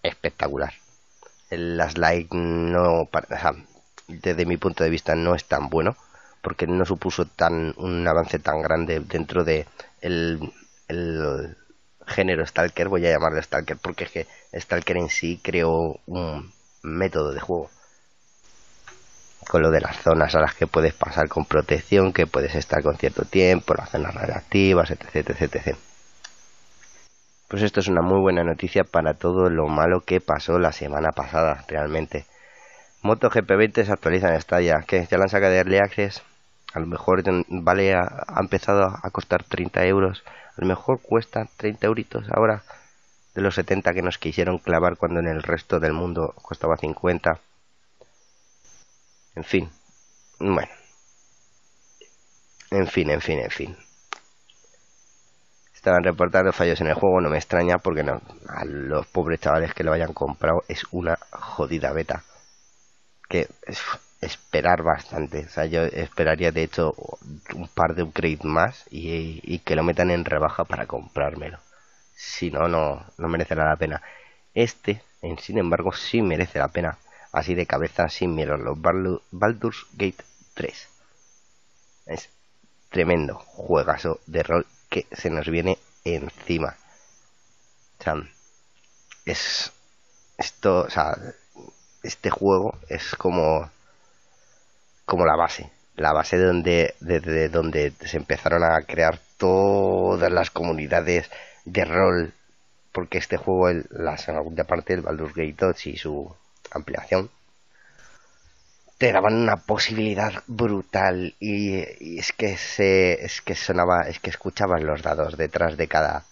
espectacular. 0.02 0.74
Las 1.50 1.98
like 1.98 2.36
no, 2.36 3.10
desde 4.08 4.46
mi 4.46 4.58
punto 4.58 4.84
de 4.84 4.90
vista, 4.90 5.16
no 5.16 5.36
es 5.36 5.46
tan 5.46 5.70
bueno 5.70 5.96
porque 6.42 6.68
no 6.68 6.86
supuso 6.86 7.26
tan 7.26 7.74
un 7.78 8.08
avance 8.08 8.40
tan 8.40 8.62
grande 8.62 9.02
dentro 9.02 9.44
de 9.44 9.66
el 10.02 10.40
género 12.08 12.46
Stalker, 12.46 12.90
voy 12.90 13.06
a 13.06 13.12
llamarlo 13.12 13.42
Stalker 13.42 13.78
porque 13.78 14.06
es 14.06 14.12
que 14.12 14.28
Stalker 14.54 14.98
en 14.98 15.10
sí 15.10 15.40
creó 15.44 16.00
un 16.06 16.52
método 16.82 17.34
de 17.34 17.40
juego. 17.40 17.70
Con 19.48 19.62
lo 19.62 19.72
de 19.72 19.82
las 19.82 19.98
zonas 20.02 20.36
a 20.36 20.42
las 20.42 20.56
que 20.56 20.68
puedes 20.68 20.94
pasar 20.94 21.30
con 21.30 21.46
protección, 21.46 22.12
que 22.12 22.28
puedes 22.28 22.56
estar 22.56 22.84
con 22.84 22.98
cierto 22.98 23.24
tiempo, 23.24 23.74
las 23.74 23.90
zonas 23.90 24.14
radiactivas, 24.14 24.92
etc, 24.92 25.16
etc, 25.16 25.42
etc. 25.56 25.78
Pues 27.48 27.64
esto 27.64 27.80
es 27.80 27.88
una 27.88 28.02
muy 28.02 28.20
buena 28.20 28.44
noticia 28.44 28.84
para 28.84 29.14
todo 29.14 29.50
lo 29.50 29.68
malo 29.68 30.02
que 30.02 30.20
pasó 30.20 30.60
la 30.60 30.74
semana 30.74 31.12
pasada, 31.12 31.64
realmente. 31.70 32.26
Moto 33.02 33.30
GP20 33.30 33.86
se 33.86 33.92
actualiza 33.94 34.30
en 34.30 34.36
esta 34.36 34.60
ya, 34.60 34.82
que 34.86 35.06
ya 35.06 35.18
la 35.18 35.24
han 35.24 35.30
sacado 35.30 35.54
de 35.54 35.60
Early 35.60 35.78
Access. 35.78 36.24
A 36.74 36.80
lo 36.80 36.88
mejor 36.88 37.24
vale 37.48 37.94
ha 37.94 38.26
empezado 38.42 38.84
a 38.84 39.10
costar 39.12 39.44
30 39.44 39.86
euros 39.86 40.24
a 40.58 40.62
lo 40.62 40.68
mejor 40.68 41.02
cuesta 41.02 41.48
30 41.58 41.86
euritos 41.86 42.26
ahora 42.32 42.64
de 43.36 43.42
los 43.42 43.54
70 43.56 43.94
que 43.94 44.02
nos 44.02 44.18
quisieron 44.18 44.58
clavar 44.58 44.98
cuando 44.98 45.20
en 45.20 45.28
el 45.28 45.44
resto 45.44 45.80
del 45.80 45.94
mundo 45.94 46.34
costaba 46.42 46.76
50. 46.78 47.40
En 49.36 49.44
fin, 49.44 49.70
bueno. 50.40 50.72
En 52.72 52.88
fin, 52.88 53.12
en 53.12 53.22
fin, 53.22 53.40
en 53.40 53.52
fin. 53.52 53.78
Estaban 55.76 56.04
reportando 56.04 56.52
fallos 56.52 56.82
en 56.82 56.88
el 56.88 56.96
juego, 56.96 57.22
no 57.22 57.30
me 57.30 57.38
extraña 57.38 57.78
porque 57.78 58.04
no, 58.04 58.20
a 58.50 58.66
los 58.66 59.06
pobres 59.06 59.40
chavales 59.40 59.76
que 59.76 59.84
lo 59.84 59.94
hayan 59.94 60.14
comprado 60.14 60.64
es 60.68 60.84
una 60.92 61.18
jodida 61.30 61.94
beta. 61.94 62.24
Que 63.30 63.48
esperar 64.22 64.84
bastante. 64.84 65.46
O 65.46 65.50
sea, 65.50 65.66
yo 65.66 65.84
esperaría 65.84 66.52
de 66.52 66.64
hecho 66.64 66.94
un 67.54 67.68
par 67.68 67.96
de 67.96 68.04
upgrades 68.04 68.44
más 68.44 68.86
y, 68.90 69.60
que 69.60 69.76
lo 69.76 69.84
metan 69.84 70.12
en 70.12 70.26
rebaja 70.26 70.64
para 70.66 70.88
comprármelo. 70.88 71.60
Si 72.16 72.52
no, 72.52 72.68
no, 72.68 73.06
no 73.18 73.28
merecerá 73.28 73.66
la 73.66 73.76
pena. 73.76 74.02
Este, 74.54 75.02
en 75.22 75.38
sin 75.40 75.58
embargo, 75.58 75.94
sí 75.94 76.22
merece 76.22 76.60
la 76.60 76.70
pena. 76.70 76.98
Así 77.32 77.54
de 77.56 77.66
cabeza, 77.66 78.10
sin 78.10 78.36
mirarlo. 78.36 78.76
Baldur's 78.76 79.86
Gate 79.94 80.24
3. 80.56 80.90
Es 82.08 82.30
tremendo 82.90 83.36
juegazo 83.36 84.20
de 84.26 84.44
rol 84.44 84.66
que 84.90 85.06
se 85.12 85.30
nos 85.30 85.48
viene 85.48 85.78
encima. 86.06 86.76
O 88.00 88.04
sea, 88.04 88.16
es 89.26 89.74
esto, 90.38 90.86
o 90.86 90.90
sea, 90.90 91.18
este 92.04 92.30
juego 92.30 92.78
es 92.90 93.16
como 93.16 93.70
como 95.08 95.26
la 95.26 95.38
base, 95.38 95.72
la 95.96 96.12
base 96.12 96.38
de 96.38 96.46
donde, 96.46 96.96
desde 97.00 97.48
donde 97.48 97.94
se 98.02 98.18
empezaron 98.18 98.62
a 98.62 98.82
crear 98.82 99.20
todas 99.38 100.30
las 100.30 100.52
comunidades 100.52 101.32
de 101.64 101.86
rol, 101.86 102.34
porque 102.92 103.18
este 103.18 103.38
juego, 103.38 103.84
la 103.92 104.18
segunda 104.18 104.66
parte 104.66 104.94
del 104.94 105.04
Baldur's 105.04 105.34
Gate 105.34 105.56
2 105.58 105.88
y 105.88 105.98
su 105.98 106.36
ampliación, 106.72 107.30
te 108.98 109.14
daban 109.14 109.36
una 109.36 109.56
posibilidad 109.56 110.44
brutal 110.46 111.36
y, 111.40 111.78
es 112.20 112.34
que 112.34 112.58
se 112.58 113.24
es 113.24 113.42
que 113.42 113.56
sonaba 113.56 114.02
es 114.10 114.20
que 114.20 114.30
escuchabas 114.30 114.84
los 114.84 115.04
dados 115.04 115.38
detrás 115.38 115.78
de 115.78 115.88
cada 115.88 116.26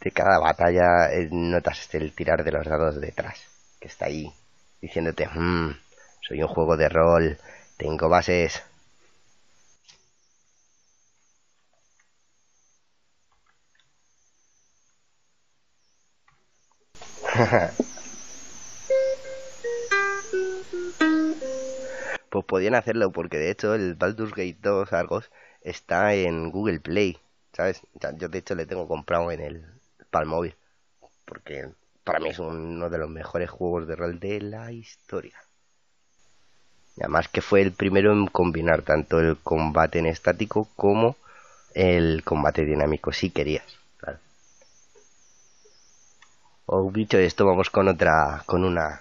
de 0.00 0.12
cada 0.12 0.38
batalla 0.38 1.12
eh, 1.12 1.28
notas 1.30 1.92
el 1.94 2.14
tirar 2.14 2.44
de 2.44 2.52
los 2.52 2.66
dados 2.66 3.00
detrás 3.00 3.42
que 3.80 3.88
está 3.88 4.06
ahí 4.06 4.32
diciéndote 4.80 5.28
mmm, 5.28 5.72
soy 6.20 6.42
un 6.42 6.48
juego 6.48 6.76
de 6.76 6.88
rol 6.88 7.38
tengo 7.76 8.08
bases 8.08 8.62
pues 22.30 22.44
podían 22.44 22.74
hacerlo 22.74 23.12
porque 23.12 23.38
de 23.38 23.50
hecho 23.50 23.74
el 23.74 23.94
Baldur's 23.94 24.32
Gate 24.32 24.58
2 24.62 24.92
Argos 24.92 25.30
está 25.62 26.14
en 26.14 26.50
Google 26.50 26.80
Play, 26.80 27.18
¿sabes? 27.52 27.82
Yo 28.16 28.28
de 28.28 28.38
hecho 28.38 28.54
le 28.54 28.66
tengo 28.66 28.88
comprado 28.88 29.30
en 29.30 29.40
el 29.40 29.64
Palmóvil 30.10 30.56
porque 31.24 31.68
para 32.04 32.20
mí 32.20 32.30
es 32.30 32.38
uno 32.38 32.90
de 32.90 32.98
los 32.98 33.10
mejores 33.10 33.50
juegos 33.50 33.86
de 33.86 33.96
rol 33.96 34.20
de 34.20 34.40
la 34.40 34.72
historia. 34.72 35.36
Además 37.00 37.28
que 37.28 37.40
fue 37.40 37.62
el 37.62 37.72
primero 37.72 38.12
en 38.12 38.26
combinar 38.26 38.82
tanto 38.82 39.18
el 39.20 39.38
combate 39.38 39.98
en 39.98 40.06
estático 40.06 40.68
como 40.76 41.16
el 41.74 42.22
combate 42.24 42.64
dinámico 42.64 43.12
si 43.12 43.30
querías. 43.30 43.64
Claro. 43.96 44.18
O 46.66 46.90
dicho 46.92 47.18
esto, 47.18 47.46
vamos 47.46 47.70
con 47.70 47.88
otra, 47.88 48.42
con 48.46 48.64
una 48.64 49.00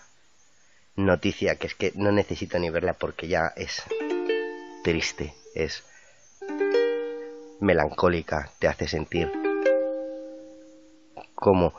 noticia 0.95 1.57
que 1.57 1.67
es 1.67 1.75
que 1.75 1.91
no 1.95 2.11
necesito 2.11 2.57
ni 2.57 2.69
verla 2.69 2.93
porque 2.93 3.27
ya 3.27 3.53
es 3.55 3.83
triste, 4.83 5.33
es 5.53 5.83
melancólica, 7.59 8.49
te 8.59 8.67
hace 8.67 8.87
sentir 8.87 9.29
como 11.35 11.73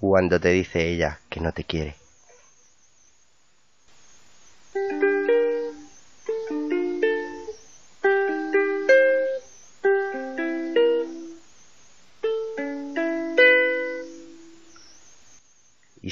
cuando 0.00 0.40
te 0.40 0.50
dice 0.50 0.88
ella 0.88 1.20
que 1.28 1.40
no 1.40 1.52
te 1.52 1.64
quiere. 1.64 1.94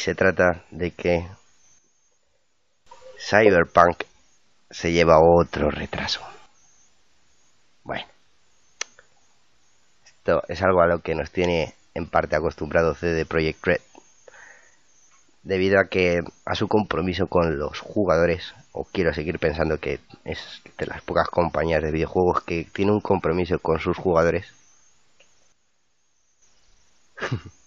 Se 0.02 0.16
trata 0.16 0.64
de 0.73 0.90
que 0.90 1.28
Cyberpunk 3.21 4.02
se 4.68 4.90
lleva 4.90 5.21
otro 5.21 5.71
retraso. 5.71 6.21
Bueno, 7.85 8.04
esto 10.04 10.42
es 10.49 10.61
algo 10.61 10.82
a 10.82 10.88
lo 10.88 10.99
que 11.02 11.14
nos 11.14 11.30
tiene 11.30 11.76
en 11.94 12.09
parte 12.09 12.35
acostumbrado 12.35 12.97
CD 12.97 13.25
Projekt 13.26 13.64
Red, 13.64 13.80
debido 15.44 15.78
a 15.78 15.85
que 15.85 16.18
a 16.47 16.56
su 16.56 16.66
compromiso 16.66 17.28
con 17.28 17.56
los 17.56 17.78
jugadores, 17.78 18.54
o 18.73 18.85
quiero 18.85 19.14
seguir 19.14 19.38
pensando 19.38 19.78
que 19.78 20.00
es 20.25 20.62
de 20.78 20.87
las 20.87 21.00
pocas 21.02 21.28
compañías 21.28 21.80
de 21.80 21.92
videojuegos 21.92 22.42
que 22.42 22.64
tiene 22.64 22.90
un 22.90 23.00
compromiso 23.00 23.61
con 23.61 23.78
sus 23.78 23.97
jugadores. 23.97 24.52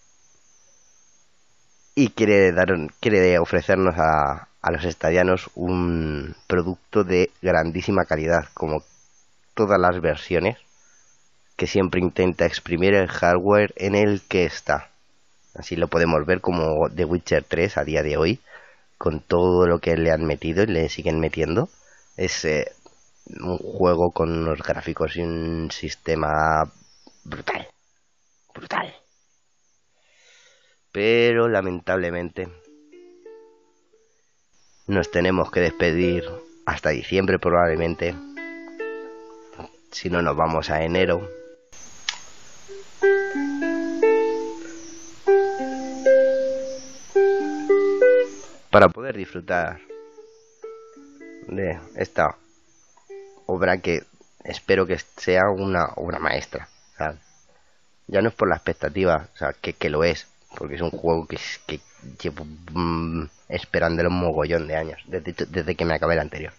y 1.96 2.10
quiere 2.10 2.52
dar 2.52 2.68
quiere 3.00 3.40
ofrecernos 3.40 3.96
a, 3.98 4.50
a 4.62 4.72
los 4.72 4.84
estadianos 4.84 5.50
un 5.56 6.36
producto 6.48 7.04
de 7.04 7.32
grandísima 7.42 8.06
calidad, 8.06 8.46
como 8.54 8.84
todas 9.54 9.80
las 9.80 10.02
versiones, 10.02 10.58
que 11.56 11.68
siempre 11.68 12.02
intenta 12.02 12.46
exprimir 12.46 12.94
el 12.94 13.08
hardware 13.08 13.74
en 13.78 13.96
el 13.96 14.22
que 14.28 14.46
está. 14.46 14.90
Así 15.56 15.76
lo 15.78 15.88
podemos 15.88 16.26
ver 16.26 16.42
como 16.42 16.90
The 16.90 17.06
Witcher 17.06 17.46
3 17.48 17.78
a 17.78 17.84
día 17.86 18.04
de 18.04 18.18
hoy, 18.18 18.40
con 18.98 19.22
todo 19.22 19.66
lo 19.68 19.80
que 19.80 19.96
le 19.96 20.12
han 20.12 20.26
metido 20.26 20.64
y 20.64 20.68
le 20.68 20.90
siguen 20.90 21.20
metiendo. 21.20 21.70
Es 22.18 22.44
eh, 22.44 22.72
un 23.40 23.58
juego 23.58 24.12
con 24.12 24.32
unos 24.32 24.62
gráficos 24.62 25.16
y 25.16 25.22
un 25.22 25.70
sistema 25.72 26.64
brutal. 27.24 27.68
Brutal. 27.68 27.75
Pero 30.96 31.50
lamentablemente 31.50 32.48
nos 34.88 35.12
tenemos 35.12 35.52
que 35.52 35.60
despedir 35.60 36.24
hasta 36.66 36.92
diciembre 36.92 37.38
probablemente. 37.38 38.16
Si 39.92 40.10
no 40.10 40.22
nos 40.22 40.38
vamos 40.38 40.70
a 40.70 40.86
enero. 40.86 41.30
Para 48.72 48.88
poder 48.88 49.18
disfrutar 49.18 49.82
de 51.50 51.78
esta 51.98 52.38
obra 53.48 53.80
que 53.80 54.04
espero 54.46 54.88
que 54.88 54.98
sea 54.98 55.50
una 55.50 55.90
obra 55.98 56.20
maestra. 56.20 56.70
ya 58.08 58.22
no 58.22 58.30
es 58.30 58.36
por 58.36 58.48
la 58.48 58.56
expectativa, 58.56 59.28
o 59.34 59.38
sea, 59.38 59.52
que, 59.52 59.74
que 59.74 59.90
lo 59.90 60.06
es, 60.06 60.30
porque 60.56 60.76
es 60.76 60.82
un 60.82 60.92
juego 60.92 61.28
que, 61.28 61.38
que 61.68 61.80
llevo 62.22 62.46
mm, 62.72 63.26
esperándolo 63.50 64.10
un 64.10 64.20
mogollón 64.20 64.68
de 64.68 64.76
años, 64.76 65.02
desde, 65.06 65.76
que 65.76 65.86
me 65.86 65.94
acabé 65.94 66.16
el 66.16 66.22
anterior. 66.22 66.54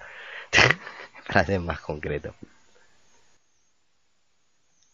Para 1.27 1.45
ser 1.45 1.61
más 1.61 1.81
concreto. 1.81 2.35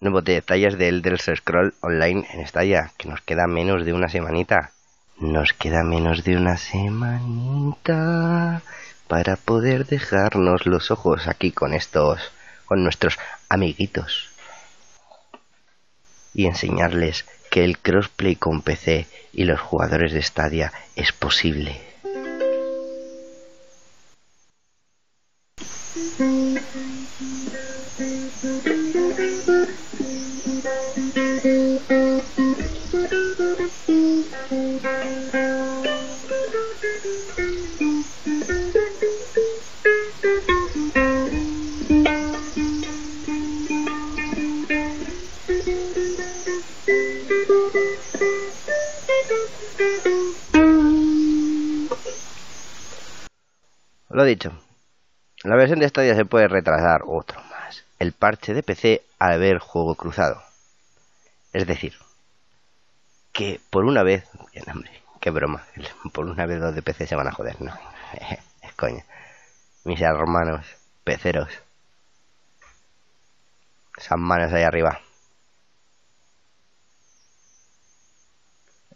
Nuevos 0.01 0.25
detalles 0.25 0.79
del 0.79 0.97
Elder 0.97 1.21
Scroll 1.21 1.75
Online 1.81 2.27
en 2.33 2.47
Stadia, 2.47 2.93
que 2.97 3.09
nos 3.09 3.21
queda 3.21 3.47
menos 3.47 3.85
de 3.85 3.93
una 3.93 4.09
semanita. 4.09 4.73
Nos 5.19 5.53
queda 5.53 5.85
menos 5.85 6.25
de 6.25 6.37
una 6.37 6.57
semanita 6.57 8.63
para 9.07 9.37
poder 9.37 9.87
dejarnos 9.87 10.67
los 10.67 10.91
ojos 10.91 11.29
aquí 11.29 11.53
con 11.53 11.75
estos, 11.75 12.33
con 12.65 12.83
nuestros 12.83 13.19
amiguitos 13.49 14.33
y 16.35 16.47
enseñarles 16.47 17.27
que 17.53 17.65
el 17.65 17.77
crossplay 17.77 18.37
con 18.37 18.63
PC 18.63 19.07
y 19.35 19.45
los 19.45 19.61
jugadores 19.61 20.15
de 20.15 20.23
Stadia 20.23 20.73
es 20.97 21.13
posible. 21.13 21.83
La 55.45 55.57
versión 55.57 55.81
de 55.81 55.89
Stadia 55.89 56.15
se 56.15 56.25
puede 56.25 56.49
retrasar 56.49 57.03
otro 57.07 57.41
más. 57.51 57.85
El 57.99 58.13
parche 58.13 58.55
de 58.55 58.63
PC 58.63 59.03
al 59.19 59.41
ver 59.41 59.59
juego 59.59 59.95
cruzado. 59.95 60.43
Es 61.53 61.67
decir, 61.67 61.95
que 63.33 63.61
por 63.71 63.85
una 63.85 64.03
vez, 64.03 64.25
bien, 64.53 64.65
qué 65.21 65.31
broma, 65.31 65.65
por 66.13 66.27
una 66.27 66.47
vez 66.47 66.61
los 66.61 66.75
de 66.75 66.83
PC 66.83 67.07
se 67.07 67.17
van 67.17 67.29
a 67.29 67.33
joder, 67.33 67.61
no, 67.61 67.73
es 68.63 68.73
coña. 68.75 69.05
Mis 69.85 70.01
hermanos, 70.01 70.67
peceros, 71.05 71.49
esas 73.97 74.19
manos 74.19 74.53
ahí 74.53 74.63
arriba. 74.63 75.01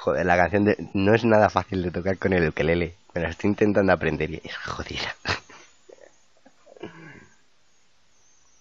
Joder, 0.00 0.24
la 0.24 0.36
canción 0.38 0.64
de... 0.64 0.88
no 0.94 1.14
es 1.14 1.26
nada 1.26 1.50
fácil 1.50 1.82
de 1.82 1.90
tocar 1.90 2.16
con 2.16 2.32
el 2.32 2.48
ukelele. 2.48 2.94
Me 3.14 3.20
la 3.20 3.28
estoy 3.28 3.50
intentando 3.50 3.92
aprender 3.92 4.30
y 4.30 4.40
es 4.42 4.56
jodida. 4.56 5.14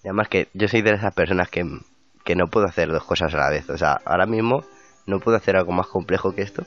Y 0.04 0.08
además 0.08 0.28
que 0.28 0.49
yo 0.54 0.67
soy 0.67 0.82
de 0.82 0.91
esas 0.91 1.13
personas 1.13 1.49
que, 1.49 1.65
que 2.25 2.36
no 2.36 2.49
puedo 2.49 2.65
hacer 2.65 2.91
dos 2.91 3.06
cosas 3.06 3.34
a 3.34 3.38
la 3.38 3.49
vez. 3.49 3.69
O 3.69 3.78
sea, 3.78 4.02
ahora 4.04 4.25
mismo 4.25 4.65
no 5.06 5.21
puedo 5.21 5.38
hacer 5.38 5.56
algo 5.56 5.71
más 5.71 5.88
complejo 5.88 6.36
que 6.36 6.41
esto. 6.41 6.65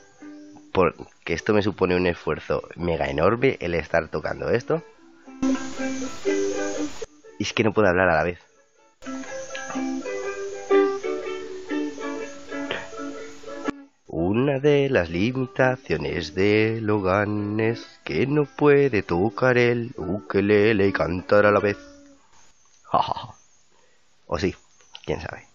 Porque 0.71 1.33
esto 1.33 1.53
me 1.53 1.61
supone 1.61 1.95
un 1.95 2.07
esfuerzo 2.07 2.63
mega 2.75 3.05
enorme 3.05 3.57
el 3.59 3.75
estar 3.75 4.07
tocando 4.07 4.49
esto. 4.49 4.81
Y 7.37 7.43
es 7.43 7.53
que 7.53 7.63
no 7.63 7.73
puedo 7.73 7.89
hablar 7.89 8.09
a 8.09 8.15
la 8.15 8.23
vez. 8.23 8.39
De 14.33 14.89
las 14.89 15.09
limitaciones 15.09 16.33
de 16.33 16.79
Logan 16.81 17.59
es 17.59 17.99
que 18.03 18.25
no 18.25 18.45
puede 18.45 19.03
tocar 19.03 19.57
el 19.57 19.93
ukelele 19.95 20.87
y 20.87 20.91
cantar 20.91 21.45
a 21.45 21.51
la 21.51 21.59
vez. 21.59 21.77
o 24.27 24.39
sí, 24.39 24.55
quién 25.05 25.21
sabe. 25.21 25.45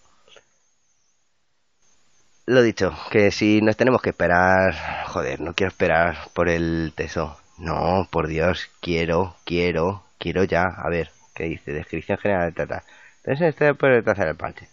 Lo 2.45 2.61
dicho, 2.61 2.93
que 3.11 3.31
si 3.31 3.61
nos 3.61 3.75
tenemos 3.75 4.01
que 4.01 4.11
esperar, 4.11 4.73
joder, 5.07 5.41
no 5.41 5.53
quiero 5.53 5.69
esperar 5.69 6.29
por 6.33 6.49
el 6.49 6.93
teso. 6.95 7.37
No, 7.57 8.07
por 8.09 8.27
Dios, 8.27 8.69
quiero, 8.79 9.35
quiero, 9.45 10.03
quiero 10.17 10.45
ya. 10.45 10.63
A 10.63 10.89
ver, 10.89 11.11
¿qué 11.35 11.43
dice? 11.43 11.73
Descripción 11.73 12.17
general 12.17 12.51
de 12.53 12.65
Tata. 12.65 12.83
Entonces 13.17 13.49
este 13.49 13.75
por 13.75 13.91
el 13.91 14.03
tercer 14.03 14.35
parte. 14.35 14.69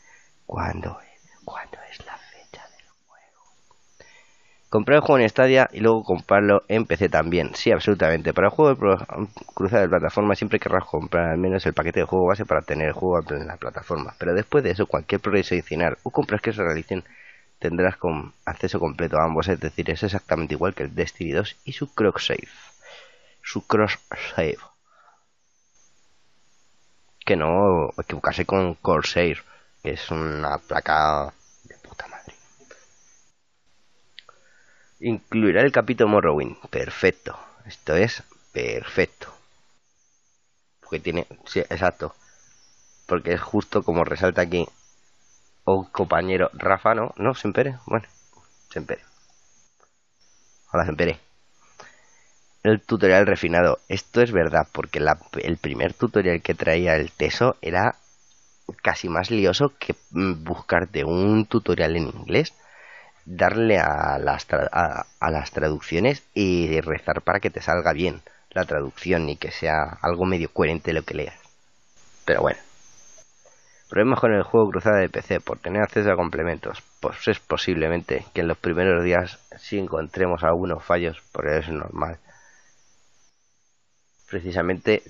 ¿Cuándo 0.46 1.00
es? 1.00 1.20
¿Cuándo 1.44 1.76
es 1.90 2.06
la 2.06 2.16
fecha 2.16 2.62
del 2.68 2.86
juego? 3.06 3.42
Comprar 4.76 4.96
el 4.96 5.00
juego 5.00 5.18
en 5.20 5.28
Stadia 5.30 5.70
y 5.72 5.80
luego 5.80 6.04
comprarlo 6.04 6.62
en 6.68 6.84
PC 6.84 7.08
también. 7.08 7.54
Sí, 7.54 7.70
absolutamente. 7.72 8.34
Para 8.34 8.48
el 8.48 8.52
juego 8.52 8.74
de 8.74 9.26
cruzar 9.54 9.80
de 9.80 9.88
plataforma 9.88 10.34
siempre 10.34 10.60
querrás 10.60 10.84
comprar 10.84 11.30
al 11.30 11.38
menos 11.38 11.64
el 11.64 11.72
paquete 11.72 12.00
de 12.00 12.04
juego 12.04 12.26
base 12.26 12.44
para 12.44 12.60
tener 12.60 12.88
el 12.88 12.92
juego 12.92 13.24
en 13.30 13.46
la 13.46 13.56
plataforma. 13.56 14.14
Pero 14.18 14.34
después 14.34 14.62
de 14.62 14.72
eso, 14.72 14.84
cualquier 14.84 15.22
progreso 15.22 15.54
adicional 15.54 15.96
o 16.02 16.10
compras 16.10 16.42
que 16.42 16.52
se 16.52 16.62
realicen 16.62 17.04
tendrás 17.58 17.96
con 17.96 18.34
acceso 18.44 18.78
completo 18.78 19.16
a 19.16 19.24
ambos, 19.24 19.48
es 19.48 19.58
decir, 19.58 19.88
es 19.90 20.02
exactamente 20.02 20.52
igual 20.52 20.74
que 20.74 20.82
el 20.82 20.94
Destiny 20.94 21.32
2 21.32 21.56
y 21.64 21.72
su 21.72 21.94
cross 21.94 22.26
save. 22.26 22.48
Su 23.42 23.66
cross 23.66 23.98
save. 24.34 24.58
Que 27.24 27.34
no 27.34 27.94
equivocarse 27.96 28.44
con 28.44 28.74
Corsair, 28.74 29.38
que 29.82 29.92
es 29.92 30.10
una 30.10 30.58
placa 30.58 31.32
de 31.64 31.76
puta 31.78 32.06
madre. 32.08 32.34
Incluirá 35.00 35.60
el 35.62 35.72
capítulo 35.72 36.08
Morrowind. 36.08 36.56
Perfecto. 36.70 37.38
Esto 37.66 37.96
es 37.96 38.22
perfecto. 38.52 39.28
Porque 40.80 41.00
tiene. 41.00 41.26
Sí, 41.44 41.60
exacto. 41.60 42.14
Porque 43.06 43.32
es 43.34 43.40
justo 43.40 43.82
como 43.82 44.04
resalta 44.04 44.42
aquí 44.42 44.66
o 45.64 45.88
compañero 45.90 46.50
Rafa, 46.54 46.94
¿no? 46.94 47.12
No, 47.16 47.34
Sempere. 47.34 47.78
Bueno, 47.86 48.06
Sempere. 48.70 49.02
Hola, 50.72 50.86
Sempere. 50.86 51.18
El 52.62 52.80
tutorial 52.80 53.26
refinado. 53.26 53.78
Esto 53.88 54.22
es 54.22 54.32
verdad, 54.32 54.66
porque 54.72 55.00
el 55.42 55.56
primer 55.58 55.94
tutorial 55.94 56.42
que 56.42 56.54
traía 56.54 56.96
el 56.96 57.12
Teso 57.12 57.56
era 57.60 57.96
casi 58.82 59.08
más 59.08 59.30
lioso 59.30 59.72
que 59.78 59.94
buscarte 60.10 61.04
un 61.04 61.46
tutorial 61.46 61.96
en 61.96 62.08
inglés, 62.08 62.52
darle 63.26 63.78
a 63.78 64.18
las, 64.18 64.46
a 64.50 65.30
las 65.30 65.50
traducciones 65.50 66.22
y 66.32 66.80
rezar 66.80 67.20
para 67.20 67.40
que 67.40 67.50
te 67.50 67.60
salga 67.60 67.92
bien 67.92 68.22
la 68.50 68.64
traducción 68.64 69.28
y 69.28 69.36
que 69.36 69.50
sea 69.50 69.98
algo 70.00 70.24
medio 70.24 70.50
coherente 70.50 70.94
lo 70.94 71.02
que 71.02 71.14
leas. 71.14 71.38
Pero 72.24 72.40
bueno. 72.40 72.58
Problemas 73.88 74.18
con 74.18 74.32
el 74.32 74.42
juego 74.42 74.70
cruzada 74.70 74.98
de 74.98 75.08
PC 75.08 75.40
por 75.40 75.58
tener 75.58 75.82
acceso 75.82 76.10
a 76.10 76.16
complementos. 76.16 76.82
Pues 77.00 77.28
es 77.28 77.38
posiblemente 77.38 78.26
que 78.34 78.40
en 78.40 78.48
los 78.48 78.58
primeros 78.58 79.04
días 79.04 79.38
sí 79.58 79.78
encontremos 79.78 80.42
algunos 80.42 80.82
fallos, 80.82 81.22
porque 81.30 81.58
es 81.58 81.68
normal. 81.68 82.18
Precisamente 84.28 85.04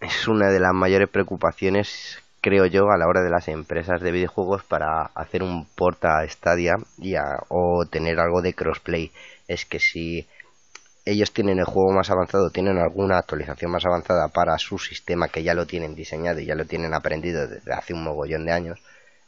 es 0.00 0.28
una 0.28 0.48
de 0.48 0.60
las 0.60 0.74
mayores 0.74 1.08
preocupaciones, 1.08 2.22
creo 2.40 2.66
yo, 2.66 2.90
a 2.90 2.98
la 2.98 3.06
hora 3.06 3.22
de 3.22 3.30
las 3.30 3.48
empresas 3.48 4.00
de 4.00 4.12
videojuegos 4.12 4.64
para 4.64 5.10
hacer 5.14 5.42
un 5.42 5.66
porta 5.66 6.26
Stadia 6.28 6.76
y 6.98 7.14
o 7.48 7.84
tener 7.86 8.18
algo 8.20 8.42
de 8.42 8.54
crossplay. 8.54 9.12
Es 9.48 9.64
que 9.66 9.78
si 9.78 10.26
ellos 11.04 11.32
tienen 11.32 11.58
el 11.58 11.64
juego 11.64 11.92
más 11.92 12.10
avanzado, 12.10 12.50
tienen 12.50 12.78
alguna 12.78 13.18
actualización 13.18 13.70
más 13.70 13.84
avanzada 13.84 14.28
para 14.28 14.56
su 14.58 14.78
sistema 14.78 15.28
que 15.28 15.42
ya 15.42 15.54
lo 15.54 15.66
tienen 15.66 15.94
diseñado 15.94 16.40
y 16.40 16.46
ya 16.46 16.54
lo 16.54 16.66
tienen 16.66 16.94
aprendido 16.94 17.46
desde 17.46 17.72
hace 17.72 17.94
un 17.94 18.04
mogollón 18.04 18.44
de 18.44 18.52
años, 18.52 18.80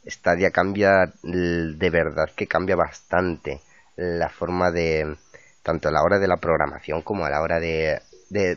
Stadia 0.07 0.51
cambia 0.51 1.12
de 1.22 1.90
verdad 1.90 2.31
que 2.35 2.46
cambia 2.46 2.77
bastante 2.77 3.61
la 3.96 4.29
forma 4.29 4.70
de 4.70 5.16
tanto 5.62 5.88
a 5.88 5.92
la 5.92 6.03
hora 6.03 6.18
de 6.18 6.27
la 6.27 6.38
programación 6.38 7.03
como 7.03 7.25
a 7.25 7.31
la 7.31 7.40
hora 7.40 7.61
de, 7.61 8.01
de, 8.31 8.57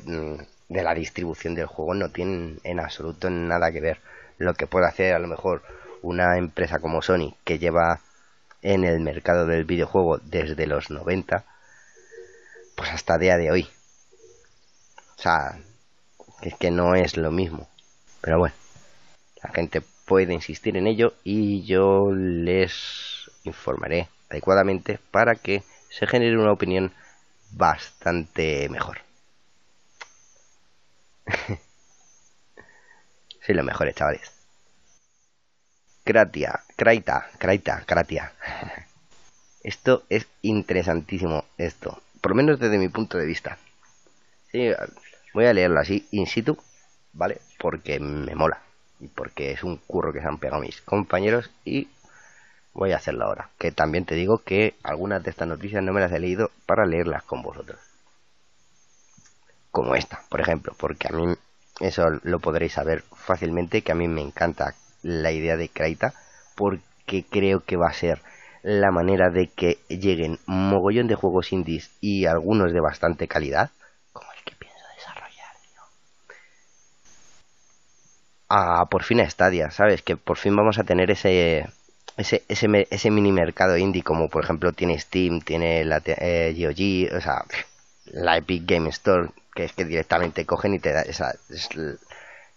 de 0.69 0.83
la 0.83 0.93
distribución 0.95 1.53
del 1.53 1.67
juego 1.67 1.93
no 1.93 2.09
tienen 2.09 2.59
en 2.63 2.79
absoluto 2.79 3.29
nada 3.29 3.71
que 3.71 3.81
ver 3.81 3.99
lo 4.37 4.53
que 4.53 4.67
puede 4.67 4.87
hacer 4.87 5.13
a 5.13 5.19
lo 5.19 5.27
mejor 5.27 5.63
una 6.01 6.37
empresa 6.37 6.79
como 6.79 7.01
Sony 7.01 7.35
que 7.43 7.59
lleva 7.59 7.99
en 8.61 8.83
el 8.83 8.99
mercado 8.99 9.45
del 9.45 9.65
videojuego 9.65 10.17
desde 10.19 10.67
los 10.67 10.89
90 10.89 11.45
pues 12.75 12.89
hasta 12.91 13.17
día 13.17 13.37
de 13.37 13.51
hoy. 13.51 13.67
O 15.17 15.21
sea, 15.21 15.57
es 16.41 16.55
que 16.55 16.71
no 16.71 16.95
es 16.95 17.17
lo 17.17 17.31
mismo. 17.31 17.67
Pero 18.21 18.39
bueno, 18.39 18.55
la 19.41 19.51
gente 19.51 19.81
puede 20.05 20.33
insistir 20.33 20.77
en 20.77 20.87
ello 20.87 21.13
y 21.23 21.63
yo 21.63 22.11
les 22.13 23.31
informaré 23.43 24.09
adecuadamente 24.29 24.99
para 25.11 25.35
que 25.35 25.63
se 25.89 26.07
genere 26.07 26.37
una 26.37 26.51
opinión 26.51 26.91
bastante 27.51 28.67
mejor. 28.69 28.99
sí, 33.45 33.53
lo 33.53 33.63
mejor, 33.63 33.93
chavales. 33.93 34.31
Kratia, 36.03 36.63
Kraita, 36.75 37.29
Kraita, 37.37 37.83
Kratia. 37.85 38.33
Esto 39.63 40.03
es 40.09 40.27
interesantísimo, 40.43 41.45
esto 41.57 41.99
por 42.25 42.31
lo 42.31 42.37
menos 42.37 42.59
desde 42.59 42.79
mi 42.79 42.89
punto 42.89 43.19
de 43.19 43.27
vista. 43.27 43.59
voy 45.31 45.45
a 45.45 45.53
leerlo 45.53 45.79
así, 45.79 46.07
in 46.09 46.25
situ, 46.25 46.57
¿vale? 47.13 47.39
Porque 47.59 47.99
me 47.99 48.33
mola. 48.33 48.63
Y 48.99 49.09
porque 49.09 49.51
es 49.51 49.63
un 49.63 49.77
curro 49.77 50.11
que 50.11 50.21
se 50.21 50.27
han 50.27 50.39
pegado 50.39 50.63
mis 50.63 50.81
compañeros 50.81 51.51
y 51.65 51.87
voy 52.73 52.93
a 52.93 52.95
hacerlo 52.95 53.25
ahora. 53.25 53.51
Que 53.59 53.71
también 53.71 54.05
te 54.05 54.15
digo 54.15 54.39
que 54.39 54.73
algunas 54.81 55.21
de 55.21 55.29
estas 55.29 55.47
noticias 55.47 55.83
no 55.83 55.93
me 55.93 56.01
las 56.01 56.11
he 56.13 56.17
leído 56.17 56.49
para 56.65 56.87
leerlas 56.87 57.21
con 57.21 57.43
vosotros. 57.43 57.79
Como 59.69 59.93
esta, 59.93 60.23
por 60.27 60.41
ejemplo, 60.41 60.73
porque 60.79 61.07
a 61.07 61.11
mí 61.11 61.35
eso 61.79 62.03
lo 62.23 62.39
podréis 62.39 62.73
saber 62.73 63.03
fácilmente, 63.13 63.81
que 63.81 63.91
a 63.91 63.95
mí 63.95 64.07
me 64.07 64.21
encanta 64.21 64.75
la 65.03 65.31
idea 65.31 65.57
de 65.57 65.69
Kraita, 65.69 66.13
porque 66.55 67.25
creo 67.29 67.61
que 67.61 67.77
va 67.77 67.87
a 67.87 67.93
ser 67.93 68.21
la 68.63 68.91
manera 68.91 69.29
de 69.29 69.47
que 69.47 69.77
lleguen 69.89 70.39
mogollón 70.47 71.07
de 71.07 71.15
juegos 71.15 71.51
indies 71.51 71.91
y 72.01 72.25
algunos 72.25 72.73
de 72.73 72.79
bastante 72.79 73.27
calidad, 73.27 73.69
como 74.11 74.31
el 74.31 74.43
que 74.43 74.55
pienso 74.55 74.79
desarrollar, 74.95 75.55
A 78.49 78.85
por 78.87 79.03
fin 79.03 79.21
a 79.21 79.29
Stadia, 79.29 79.69
¿sabes? 79.69 80.01
Que 80.01 80.17
por 80.17 80.37
fin 80.37 80.55
vamos 80.55 80.79
a 80.79 80.83
tener 80.83 81.11
ese 81.11 81.67
ese, 82.17 82.43
ese, 82.47 82.87
ese 82.89 83.11
mini 83.11 83.31
mercado 83.31 83.77
indie 83.77 84.01
como 84.01 84.29
por 84.29 84.43
ejemplo 84.43 84.71
tiene 84.71 84.97
Steam, 84.97 85.41
tiene 85.41 85.83
la 85.85 86.01
eh, 86.05 86.55
GOG, 86.57 87.15
o 87.17 87.21
sea, 87.21 87.45
la 88.05 88.37
Epic 88.37 88.63
Game 88.65 88.89
Store, 88.89 89.29
que 89.55 89.63
es 89.63 89.73
que 89.73 89.85
directamente 89.85 90.45
cogen 90.45 90.75
y 90.75 90.79
te 90.79 90.91
da 90.93 91.01
esa... 91.01 91.33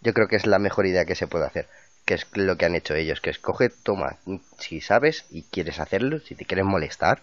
yo 0.02 0.12
creo 0.12 0.28
que 0.28 0.37
es 0.37 0.46
la 0.46 0.58
mejor 0.58 0.87
idea 0.87 1.06
que 1.06 1.14
se 1.14 1.26
puede 1.26 1.46
hacer 1.46 1.66
que 2.08 2.14
es 2.14 2.26
lo 2.32 2.56
que 2.56 2.64
han 2.64 2.74
hecho 2.74 2.94
ellos, 2.94 3.20
que 3.20 3.28
escoge, 3.28 3.68
toma, 3.68 4.16
si 4.56 4.80
sabes 4.80 5.26
y 5.28 5.42
quieres 5.42 5.78
hacerlo, 5.78 6.20
si 6.20 6.34
te 6.34 6.46
quieres 6.46 6.64
molestar, 6.64 7.22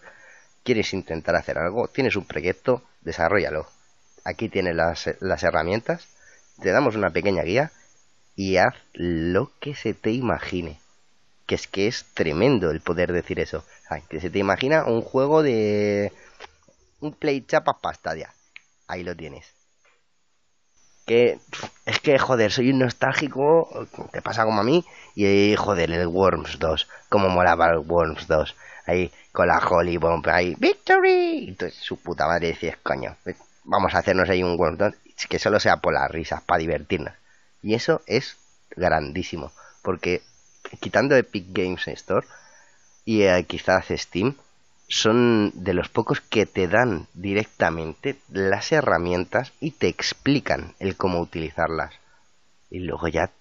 quieres 0.63 0.93
intentar 0.93 1.35
hacer 1.35 1.57
algo, 1.57 1.87
tienes 1.87 2.15
un 2.15 2.25
proyecto, 2.25 2.83
desarrollalo. 3.01 3.67
Aquí 4.23 4.47
tienes 4.47 4.75
las, 4.75 5.09
las 5.21 5.41
herramientas, 5.41 6.07
te 6.61 6.69
damos 6.69 6.95
una 6.95 7.09
pequeña 7.09 7.41
guía 7.41 7.71
y 8.35 8.57
haz 8.57 8.75
lo 8.93 9.51
que 9.59 9.73
se 9.73 9.95
te 9.95 10.11
imagine. 10.11 10.79
Que 11.47 11.55
es 11.55 11.67
que 11.67 11.87
es 11.87 12.05
tremendo 12.13 12.69
el 12.69 12.81
poder 12.81 13.11
decir 13.11 13.39
eso. 13.39 13.65
que 14.07 14.21
se 14.21 14.29
te 14.29 14.37
imagina 14.37 14.85
un 14.85 15.01
juego 15.01 15.41
de 15.41 16.13
un 16.99 17.11
play 17.11 17.41
chapas 17.41 17.77
pasta 17.81 18.15
ya. 18.15 18.31
Ahí 18.87 19.01
lo 19.01 19.15
tienes 19.15 19.54
que 21.05 21.39
es 21.85 21.99
que, 21.99 22.17
joder, 22.17 22.51
soy 22.51 22.71
un 22.71 22.79
nostálgico, 22.79 23.87
te 24.11 24.21
pasa 24.21 24.43
como 24.43 24.61
a 24.61 24.63
mí, 24.63 24.83
y 25.13 25.55
joder, 25.55 25.91
el 25.91 26.07
Worms 26.07 26.57
2, 26.59 26.87
como 27.09 27.29
molaba 27.29 27.67
el 27.67 27.79
Worms 27.79 28.27
2, 28.27 28.55
ahí 28.87 29.11
con 29.31 29.47
la 29.47 29.59
Holly 29.59 29.97
Bomb, 29.97 30.27
ahí, 30.27 30.55
Victory, 30.57 31.49
entonces 31.49 31.79
su 31.79 31.97
puta 31.97 32.27
madre 32.27 32.47
decía, 32.47 32.77
coño, 32.81 33.15
vamos 33.63 33.93
a 33.93 33.99
hacernos 33.99 34.29
ahí 34.29 34.43
un 34.43 34.57
Worms 34.59 34.79
2, 34.79 34.93
que 35.29 35.39
solo 35.39 35.59
sea 35.59 35.77
por 35.77 35.93
las 35.93 36.09
risas, 36.09 36.41
para 36.41 36.59
divertirnos. 36.59 37.13
Y 37.61 37.75
eso 37.75 38.01
es 38.07 38.37
grandísimo, 38.75 39.51
porque 39.81 40.21
quitando 40.79 41.15
Epic 41.15 41.45
Games 41.49 41.87
Store 41.87 42.25
y 43.05 43.23
eh, 43.23 43.45
quizás 43.47 43.85
Steam, 43.89 44.35
son 44.87 45.51
de 45.55 45.73
los 45.73 45.89
pocos 45.89 46.21
que 46.21 46.45
te 46.45 46.67
dan 46.67 47.07
directamente 47.13 48.17
las 48.29 48.71
herramientas 48.71 49.51
y 49.59 49.71
te 49.71 49.87
explican 49.87 50.73
el 50.79 50.95
cómo 50.95 51.19
utilizarlas. 51.19 51.93
Y 52.69 52.79
luego 52.79 53.07
ya 53.07 53.31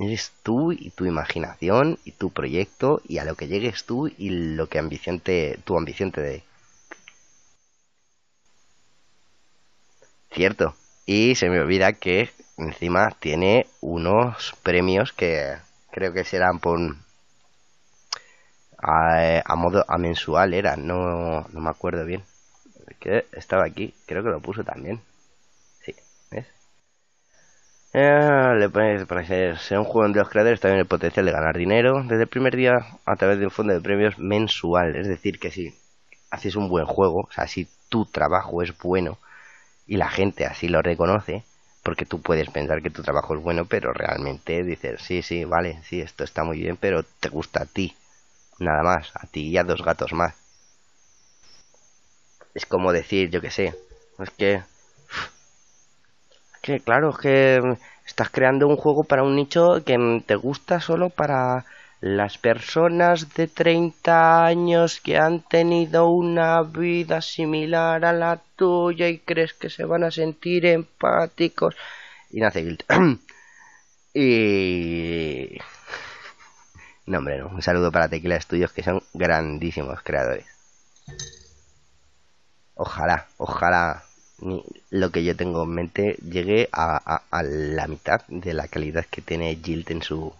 eres 0.00 0.32
tú 0.42 0.72
y 0.72 0.90
tu 0.90 1.04
imaginación 1.04 1.98
y 2.04 2.12
tu 2.12 2.30
proyecto 2.30 3.00
y 3.06 3.18
a 3.18 3.24
lo 3.24 3.34
que 3.34 3.48
llegues 3.48 3.84
tú 3.84 4.08
y 4.08 4.30
lo 4.30 4.68
que 4.68 4.78
ambición 4.78 5.20
te, 5.20 5.58
tu 5.64 5.76
ambición 5.76 6.12
te 6.12 6.20
dé. 6.20 6.44
Cierto. 10.32 10.74
Y 11.04 11.34
se 11.34 11.50
me 11.50 11.60
olvida 11.60 11.92
que 11.92 12.30
encima 12.56 13.10
tiene 13.20 13.66
unos 13.80 14.54
premios 14.62 15.12
que 15.12 15.56
creo 15.90 16.12
que 16.12 16.24
serán 16.24 16.58
por 16.58 16.78
a, 18.82 19.56
modo 19.56 19.84
a 19.88 19.98
mensual 19.98 20.54
era, 20.54 20.76
no, 20.76 21.46
no 21.48 21.60
me 21.60 21.70
acuerdo 21.70 22.04
bien. 22.04 22.24
Que 23.00 23.26
estaba 23.32 23.64
aquí, 23.64 23.94
creo 24.06 24.22
que 24.22 24.30
lo 24.30 24.40
puso 24.40 24.64
también. 24.64 25.00
Sí, 25.84 25.94
¿ves? 26.30 26.46
Eh, 27.94 28.54
le 28.58 28.68
pones 28.70 29.06
para 29.06 29.24
ser, 29.24 29.58
un 29.78 29.84
juego 29.84 30.08
de 30.12 30.18
los 30.18 30.28
creadores 30.28 30.60
también 30.60 30.80
el 30.80 30.86
potencial 30.86 31.26
de 31.26 31.32
ganar 31.32 31.56
dinero 31.56 32.02
desde 32.02 32.22
el 32.22 32.28
primer 32.28 32.56
día 32.56 32.86
a 33.04 33.16
través 33.16 33.38
de 33.38 33.44
un 33.44 33.50
fondo 33.50 33.72
de 33.74 33.80
premios 33.80 34.18
mensual. 34.18 34.96
Es 34.96 35.06
decir, 35.08 35.38
que 35.38 35.50
si 35.50 35.74
haces 36.30 36.56
un 36.56 36.68
buen 36.68 36.86
juego, 36.86 37.20
o 37.28 37.32
sea, 37.32 37.46
si 37.48 37.68
tu 37.88 38.06
trabajo 38.06 38.62
es 38.62 38.76
bueno 38.78 39.18
y 39.86 39.96
la 39.96 40.08
gente 40.10 40.46
así 40.46 40.68
lo 40.68 40.82
reconoce, 40.82 41.44
porque 41.82 42.06
tú 42.06 42.22
puedes 42.22 42.50
pensar 42.50 42.82
que 42.82 42.90
tu 42.90 43.02
trabajo 43.02 43.34
es 43.34 43.42
bueno, 43.42 43.66
pero 43.66 43.92
realmente 43.92 44.64
dices, 44.64 45.02
sí, 45.02 45.22
sí, 45.22 45.44
vale, 45.44 45.80
sí, 45.84 46.00
esto 46.00 46.24
está 46.24 46.44
muy 46.44 46.58
bien, 46.58 46.76
pero 46.78 47.04
te 47.04 47.28
gusta 47.28 47.62
a 47.64 47.66
ti, 47.66 47.94
nada 48.64 48.82
más, 48.82 49.12
a 49.14 49.26
ti 49.26 49.48
y 49.48 49.58
a 49.58 49.64
dos 49.64 49.82
gatos 49.82 50.12
más. 50.12 50.34
Es 52.54 52.66
como 52.66 52.92
decir, 52.92 53.30
yo 53.30 53.40
que 53.40 53.50
sé, 53.50 53.74
es 54.18 54.30
que... 54.30 54.62
Que 56.62 56.80
claro, 56.80 57.10
es 57.10 57.18
que 57.18 57.76
estás 58.06 58.30
creando 58.30 58.68
un 58.68 58.76
juego 58.76 59.04
para 59.04 59.24
un 59.24 59.34
nicho 59.34 59.82
que 59.84 60.22
te 60.26 60.36
gusta 60.36 60.80
solo 60.80 61.10
para 61.10 61.64
las 62.02 62.36
personas 62.36 63.32
de 63.34 63.46
30 63.46 64.44
años 64.44 65.00
que 65.00 65.18
han 65.18 65.40
tenido 65.40 66.08
una 66.08 66.62
vida 66.62 67.22
similar 67.22 68.04
a 68.04 68.12
la 68.12 68.40
tuya 68.56 69.08
y 69.08 69.18
crees 69.18 69.54
que 69.54 69.70
se 69.70 69.84
van 69.84 70.02
a 70.02 70.10
sentir 70.10 70.66
empáticos 70.66 71.76
y 72.30 72.40
nace 72.40 72.62
guilt. 72.62 72.82
y 74.14 75.58
no, 77.06 77.18
hombre. 77.18 77.42
Un 77.42 77.62
saludo 77.62 77.90
para 77.90 78.08
Tequila 78.08 78.40
Studios, 78.40 78.72
que 78.72 78.82
son 78.82 79.02
grandísimos 79.12 80.02
creadores. 80.02 80.46
Ojalá, 82.74 83.26
ojalá 83.38 84.04
lo 84.90 85.10
que 85.10 85.24
yo 85.24 85.36
tengo 85.36 85.64
en 85.64 85.70
mente 85.70 86.16
llegue 86.22 86.68
a, 86.72 87.22
la 87.42 87.86
mitad 87.86 88.22
de 88.28 88.54
la 88.54 88.68
calidad 88.68 89.04
que 89.06 89.20
tiene 89.20 89.56
Jilt 89.56 89.90
en 89.90 90.02
su, 90.02 90.32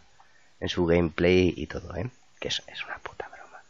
en 0.60 0.68
su 0.68 0.86
gameplay 0.86 1.52
y 1.56 1.66
todo, 1.66 1.96
¿eh? 1.96 2.10
Que 2.40 2.48
es, 2.48 2.62
es 2.66 2.84
una 2.84 2.98
puta 2.98 3.28
broma. 3.28 3.62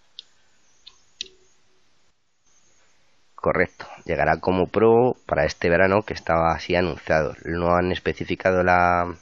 Correcto, 3.34 3.86
llegará 4.04 4.38
como 4.38 4.68
pro 4.68 5.16
para 5.26 5.44
este 5.44 5.68
verano 5.70 6.02
que 6.02 6.14
estaba 6.14 6.52
así 6.52 6.76
anunciado. 6.76 7.34
No 7.44 7.74
han 7.74 7.90
especificado 7.90 8.62
la. 8.62 9.14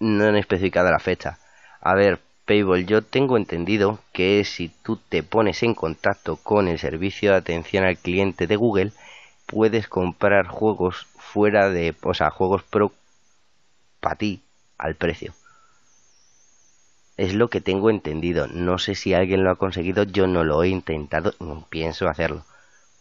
No 0.00 0.24
han 0.26 0.36
especificado 0.36 0.90
la 0.90 1.00
fecha 1.00 1.38
a 1.80 1.94
ver, 1.94 2.20
Payball, 2.44 2.86
yo 2.86 3.02
tengo 3.02 3.36
entendido 3.36 3.98
que 4.12 4.44
si 4.44 4.68
tú 4.68 4.96
te 4.96 5.22
pones 5.22 5.62
en 5.62 5.74
contacto 5.74 6.36
con 6.36 6.68
el 6.68 6.78
servicio 6.78 7.30
de 7.32 7.36
atención 7.36 7.84
al 7.84 7.98
cliente 7.98 8.46
de 8.46 8.56
Google, 8.56 8.92
puedes 9.46 9.88
comprar 9.88 10.46
juegos 10.46 11.06
fuera 11.16 11.70
de, 11.70 11.94
o 12.02 12.14
sea, 12.14 12.30
juegos 12.30 12.62
pro 12.62 12.92
para 14.00 14.16
ti 14.16 14.42
al 14.78 14.94
precio. 14.94 15.34
Es 17.18 17.34
lo 17.34 17.48
que 17.50 17.60
tengo 17.60 17.90
entendido. 17.90 18.46
No 18.46 18.78
sé 18.78 18.94
si 18.94 19.12
alguien 19.12 19.44
lo 19.44 19.50
ha 19.50 19.56
conseguido, 19.56 20.04
yo 20.04 20.26
no 20.26 20.42
lo 20.44 20.62
he 20.62 20.68
intentado, 20.68 21.34
no 21.40 21.66
pienso 21.68 22.08
hacerlo. 22.08 22.44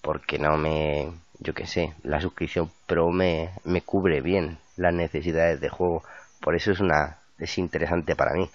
Porque 0.02 0.40
no 0.40 0.58
me, 0.58 1.12
yo 1.40 1.54
qué 1.54 1.68
sé, 1.68 1.94
la 2.04 2.20
suscripción 2.22 2.72
pro 2.86 3.12
me, 3.12 3.52
me 3.64 3.82
cubre 3.82 4.22
bien 4.22 4.58
las 4.76 4.94
necesidades 4.94 5.62
de 5.62 5.70
juego. 5.70 6.04
Por 6.42 6.56
eso 6.56 6.72
es 6.72 6.80
una, 6.82 7.20
es 7.40 7.58
interesante 7.58 8.16
para 8.16 8.34
mí. 8.34 8.50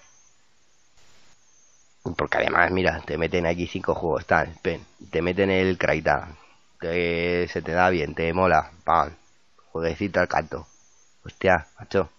Porque 2.03 2.37
además, 2.37 2.69
mira, 2.71 3.01
te 3.05 3.17
meten 3.17 3.45
aquí 3.45 3.65
cinco 3.67 3.95
juegos, 3.95 4.25
tal, 4.25 4.53
te 4.61 5.21
meten 5.21 5.49
el 5.49 5.77
Kraita, 5.77 6.35
que 6.79 7.47
se 7.49 7.61
te 7.61 7.71
da 7.71 7.89
bien, 7.89 8.13
te 8.13 8.33
mola, 8.33 8.71
pam, 8.83 9.15
jueguecito 9.71 10.19
al 10.19 10.27
canto. 10.27 10.67
Hostia, 11.25 11.67
macho, 11.79 12.09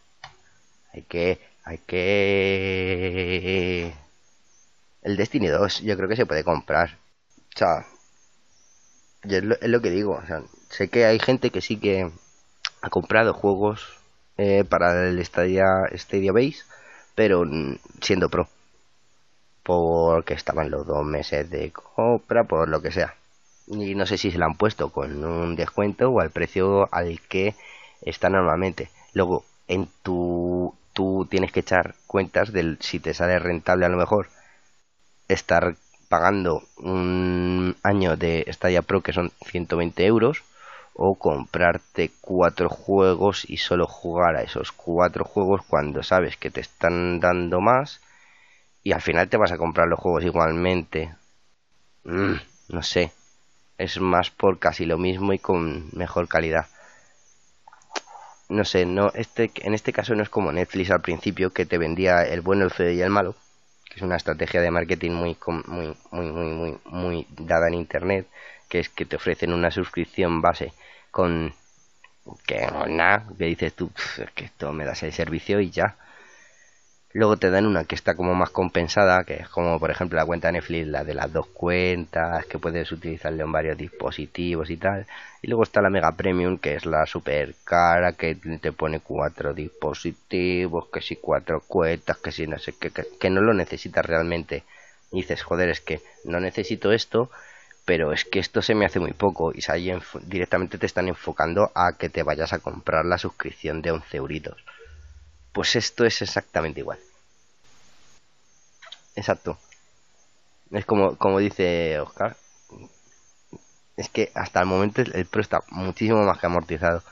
hay 0.92 1.02
que, 1.02 1.38
hay 1.64 1.78
que... 1.78 2.34
El 5.02 5.16
Destiny 5.16 5.48
2 5.48 5.82
yo 5.82 5.96
creo 5.96 6.08
que 6.08 6.16
se 6.16 6.24
puede 6.24 6.44
comprar. 6.44 6.96
O 7.54 7.58
sea, 7.58 7.84
es 9.22 9.42
lo, 9.42 9.82
que 9.82 9.90
digo, 9.90 10.12
o 10.22 10.26
sea, 10.26 10.42
sé 10.70 10.88
que 10.88 11.04
hay 11.04 11.18
gente 11.18 11.50
que 11.50 11.60
sí 11.60 11.76
que 11.78 12.10
ha 12.80 12.90
comprado 12.90 13.34
juegos 13.34 13.98
eh, 14.38 14.64
para 14.64 15.08
el 15.08 15.24
Stadia, 15.24 15.66
Stadia 15.94 16.32
Base, 16.32 16.62
pero 17.14 17.44
siendo 18.00 18.30
pro 18.30 18.48
porque 19.64 20.34
estaban 20.34 20.70
los 20.70 20.86
dos 20.86 21.04
meses 21.04 21.50
de 21.50 21.72
compra, 21.72 22.44
por 22.44 22.68
lo 22.68 22.80
que 22.80 22.92
sea. 22.92 23.14
Y 23.66 23.94
no 23.94 24.06
sé 24.06 24.18
si 24.18 24.30
se 24.30 24.38
lo 24.38 24.44
han 24.44 24.56
puesto 24.56 24.90
con 24.90 25.24
un 25.24 25.56
descuento 25.56 26.10
o 26.10 26.20
al 26.20 26.30
precio 26.30 26.88
al 26.92 27.20
que 27.22 27.54
está 28.02 28.28
normalmente. 28.28 28.90
Luego, 29.14 29.44
en 29.66 29.88
tu 30.02 30.74
tú 30.94 31.26
tienes 31.28 31.52
que 31.52 31.60
echar 31.60 31.94
cuentas 32.06 32.52
del 32.52 32.78
si 32.80 33.00
te 33.00 33.12
sale 33.12 33.38
rentable 33.38 33.84
a 33.84 33.90
lo 33.90 33.98
mejor 33.98 34.28
estar 35.28 35.74
pagando 36.08 36.62
un 36.78 37.76
año 37.82 38.16
de 38.16 38.46
Stadia 38.48 38.82
Pro 38.82 39.02
que 39.02 39.12
son 39.12 39.32
120 39.46 40.06
euros 40.06 40.44
o 40.94 41.16
comprarte 41.16 42.12
cuatro 42.20 42.68
juegos 42.68 43.44
y 43.50 43.56
solo 43.56 43.86
jugar 43.86 44.36
a 44.36 44.42
esos 44.42 44.70
cuatro 44.70 45.24
juegos 45.24 45.62
cuando 45.66 46.04
sabes 46.04 46.36
que 46.36 46.50
te 46.50 46.60
están 46.60 47.18
dando 47.18 47.60
más 47.60 48.00
y 48.84 48.92
al 48.92 49.00
final 49.00 49.28
te 49.28 49.38
vas 49.38 49.50
a 49.50 49.56
comprar 49.56 49.88
los 49.88 49.98
juegos 49.98 50.24
igualmente. 50.24 51.14
Mm, 52.04 52.34
no 52.68 52.82
sé. 52.82 53.12
Es 53.78 53.98
más 53.98 54.30
por 54.30 54.58
casi 54.58 54.84
lo 54.84 54.98
mismo 54.98 55.32
y 55.32 55.38
con 55.38 55.88
mejor 55.92 56.28
calidad. 56.28 56.66
No 58.50 58.64
sé, 58.64 58.84
no, 58.84 59.10
este, 59.14 59.50
en 59.56 59.72
este 59.72 59.92
caso 59.92 60.14
no 60.14 60.22
es 60.22 60.28
como 60.28 60.52
Netflix 60.52 60.90
al 60.90 61.00
principio 61.00 61.50
que 61.50 61.64
te 61.64 61.78
vendía 61.78 62.22
el 62.22 62.42
bueno, 62.42 62.64
el 62.64 62.70
feo 62.70 62.90
y 62.90 63.00
el 63.00 63.08
malo, 63.08 63.34
que 63.88 63.96
es 63.96 64.02
una 64.02 64.16
estrategia 64.16 64.60
de 64.60 64.70
marketing 64.70 65.12
muy, 65.12 65.36
muy, 65.66 65.96
muy, 66.10 66.30
muy, 66.30 66.52
muy, 66.52 66.78
muy 66.84 67.26
dada 67.30 67.68
en 67.68 67.74
internet, 67.74 68.28
que 68.68 68.80
es 68.80 68.90
que 68.90 69.06
te 69.06 69.16
ofrecen 69.16 69.54
una 69.54 69.70
suscripción 69.70 70.42
base 70.42 70.74
con 71.10 71.54
que 72.46 72.66
nada, 72.88 73.26
que 73.38 73.46
dices 73.46 73.72
tú, 73.74 73.90
que 74.34 74.44
esto 74.44 74.72
me 74.72 74.84
das 74.84 75.02
el 75.02 75.12
servicio 75.12 75.60
y 75.60 75.70
ya. 75.70 75.96
Luego 77.16 77.36
te 77.36 77.48
dan 77.48 77.66
una 77.66 77.84
que 77.84 77.94
está 77.94 78.16
como 78.16 78.34
más 78.34 78.50
compensada, 78.50 79.22
que 79.22 79.34
es 79.34 79.48
como 79.48 79.78
por 79.78 79.92
ejemplo 79.92 80.18
la 80.18 80.26
cuenta 80.26 80.50
Netflix, 80.50 80.88
la 80.88 81.04
de 81.04 81.14
las 81.14 81.32
dos 81.32 81.46
cuentas, 81.46 82.44
que 82.46 82.58
puedes 82.58 82.90
utilizarle 82.90 83.44
en 83.44 83.52
varios 83.52 83.78
dispositivos 83.78 84.68
y 84.68 84.76
tal. 84.78 85.06
Y 85.40 85.46
luego 85.46 85.62
está 85.62 85.80
la 85.80 85.90
Mega 85.90 86.10
Premium, 86.16 86.58
que 86.58 86.74
es 86.74 86.84
la 86.86 87.06
super 87.06 87.54
cara, 87.62 88.14
que 88.14 88.34
te 88.60 88.72
pone 88.72 88.98
cuatro 88.98 89.54
dispositivos, 89.54 90.88
que 90.92 91.00
si 91.00 91.14
cuatro 91.14 91.62
cuentas, 91.68 92.16
que 92.16 92.32
si 92.32 92.48
no 92.48 92.58
sé 92.58 92.74
qué, 92.80 92.90
que, 92.90 93.30
no 93.30 93.42
lo 93.42 93.54
necesitas 93.54 94.04
realmente. 94.04 94.64
Y 95.12 95.18
dices, 95.18 95.44
joder, 95.44 95.68
es 95.68 95.80
que 95.80 96.00
no 96.24 96.40
necesito 96.40 96.90
esto, 96.90 97.30
pero 97.84 98.12
es 98.12 98.24
que 98.24 98.40
esto 98.40 98.60
se 98.60 98.74
me 98.74 98.86
hace 98.86 98.98
muy 98.98 99.12
poco. 99.12 99.52
Y 99.54 99.60
ahí 99.68 99.92
directamente 100.26 100.78
te 100.78 100.86
están 100.86 101.06
enfocando 101.06 101.70
a 101.76 101.96
que 101.96 102.08
te 102.08 102.24
vayas 102.24 102.52
a 102.52 102.58
comprar 102.58 103.04
la 103.04 103.18
suscripción 103.18 103.82
de 103.82 103.92
11 103.92 104.16
euritos 104.16 104.64
pues 105.54 105.76
esto 105.76 106.04
es 106.04 106.20
exactamente 106.20 106.80
igual. 106.80 106.98
Exacto. 109.14 109.56
Es 110.72 110.84
como, 110.84 111.16
como 111.16 111.38
dice 111.38 111.98
Oscar. 112.00 112.36
Es 113.96 114.08
que 114.08 114.32
hasta 114.34 114.60
el 114.60 114.66
momento 114.66 115.02
el 115.02 115.26
Pro 115.26 115.40
está 115.40 115.62
muchísimo 115.70 116.24
más 116.24 116.40
que 116.40 116.46
amortizado. 116.46 117.02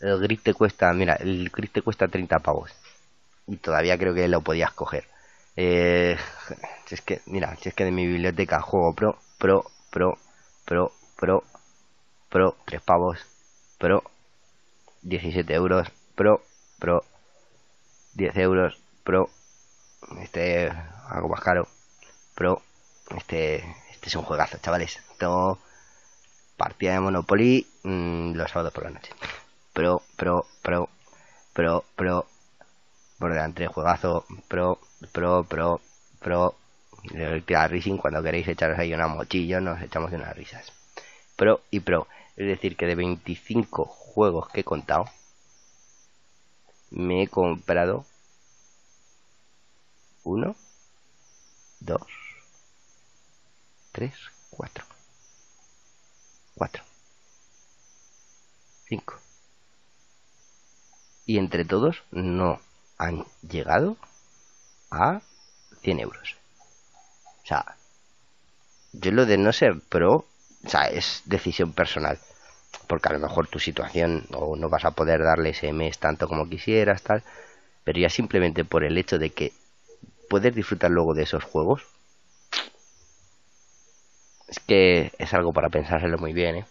El 0.00 0.18
grip 0.20 0.42
te 0.42 0.54
cuesta, 0.54 0.92
mira, 0.94 1.14
el 1.16 1.50
grip 1.50 1.72
te 1.72 1.82
cuesta 1.82 2.08
30 2.08 2.38
pavos. 2.38 2.70
Y 3.46 3.56
todavía 3.58 3.98
creo 3.98 4.14
que 4.14 4.28
lo 4.28 4.40
podías 4.40 4.72
coger. 4.72 5.04
Eh, 5.56 6.16
si 6.86 6.94
es 6.94 7.02
que, 7.02 7.20
mira, 7.26 7.54
si 7.56 7.68
es 7.68 7.74
que 7.74 7.84
de 7.84 7.92
mi 7.92 8.06
biblioteca 8.06 8.62
juego 8.62 8.94
Pro, 8.94 9.18
Pro, 9.38 9.64
Pro, 9.90 10.18
Pro, 10.64 10.92
Pro, 11.16 11.44
Pro, 12.30 12.56
3 12.64 12.80
pavos, 12.80 13.18
Pro, 13.78 14.02
17 15.02 15.52
euros, 15.52 15.88
Pro, 16.14 16.42
Pro, 16.78 17.04
10 18.14 18.36
euros 18.38 18.78
Pro. 19.04 19.28
Este 20.22 20.72
algo 21.10 21.28
más 21.28 21.40
caro. 21.40 21.68
Pro. 22.34 22.62
Este, 23.16 23.56
este 23.90 24.08
es 24.08 24.16
un 24.16 24.22
juegazo, 24.22 24.58
chavales. 24.58 24.96
Esto, 25.12 25.58
partida 26.56 26.94
de 26.94 27.00
Monopoly 27.00 27.66
mm, 27.82 28.32
los 28.32 28.50
sábados 28.50 28.72
por 28.72 28.84
la 28.84 28.90
noche. 28.90 29.12
Pro, 29.72 30.02
pro, 30.16 30.46
pro, 30.62 30.88
pro, 31.52 31.84
pro, 31.94 32.26
por 33.18 33.32
delante, 33.32 33.66
juegazo, 33.66 34.24
pro, 34.48 34.78
pro, 35.12 35.44
pro, 35.44 35.80
pro, 36.20 36.54
el 37.12 37.44
Racing, 37.46 37.98
cuando 37.98 38.22
queréis 38.22 38.48
echaros 38.48 38.78
ahí 38.78 38.94
una 38.94 39.08
mochillo, 39.08 39.60
nos 39.60 39.82
echamos 39.82 40.12
unas 40.12 40.34
risas. 40.34 40.72
Pro 41.36 41.60
y 41.70 41.80
pro. 41.80 42.06
Es 42.36 42.46
decir, 42.46 42.76
que 42.76 42.86
de 42.86 42.94
25 42.94 43.84
juegos 43.84 44.48
que 44.48 44.60
he 44.60 44.64
contado, 44.64 45.04
me 46.94 47.24
he 47.24 47.28
comprado 47.28 48.06
uno, 50.22 50.54
dos, 51.80 52.06
tres, 53.90 54.14
cuatro. 54.48 54.84
Cuatro. 56.54 56.84
Cinco. 58.88 59.18
Y 61.26 61.38
entre 61.38 61.64
todos 61.64 62.04
no 62.12 62.60
han 62.96 63.26
llegado 63.42 63.96
a 64.90 65.20
100 65.82 65.98
euros. 65.98 66.36
O 67.42 67.46
sea, 67.46 67.76
yo 68.92 69.10
lo 69.10 69.26
de 69.26 69.36
no 69.36 69.52
ser 69.52 69.80
pro, 69.80 70.26
o 70.64 70.68
sea, 70.68 70.88
es 70.90 71.22
decisión 71.24 71.72
personal. 71.72 72.20
Porque 72.86 73.08
a 73.08 73.12
lo 73.12 73.18
mejor 73.20 73.46
tu 73.48 73.58
situación 73.58 74.26
o 74.32 74.56
no 74.56 74.68
vas 74.68 74.84
a 74.84 74.92
poder 74.92 75.22
darle 75.22 75.50
ese 75.50 75.72
mes 75.72 75.98
tanto 75.98 76.28
como 76.28 76.48
quisieras, 76.48 77.02
tal. 77.02 77.22
Pero 77.84 78.00
ya 78.00 78.10
simplemente 78.10 78.64
por 78.64 78.84
el 78.84 78.98
hecho 78.98 79.18
de 79.18 79.30
que 79.30 79.52
puedes 80.28 80.54
disfrutar 80.54 80.90
luego 80.90 81.14
de 81.14 81.24
esos 81.24 81.44
juegos. 81.44 81.82
Es 84.48 84.58
que 84.58 85.12
es 85.18 85.34
algo 85.34 85.52
para 85.52 85.68
pensárselo 85.68 86.16
muy 86.16 86.32
bien, 86.32 86.56
¿eh? 86.56 86.66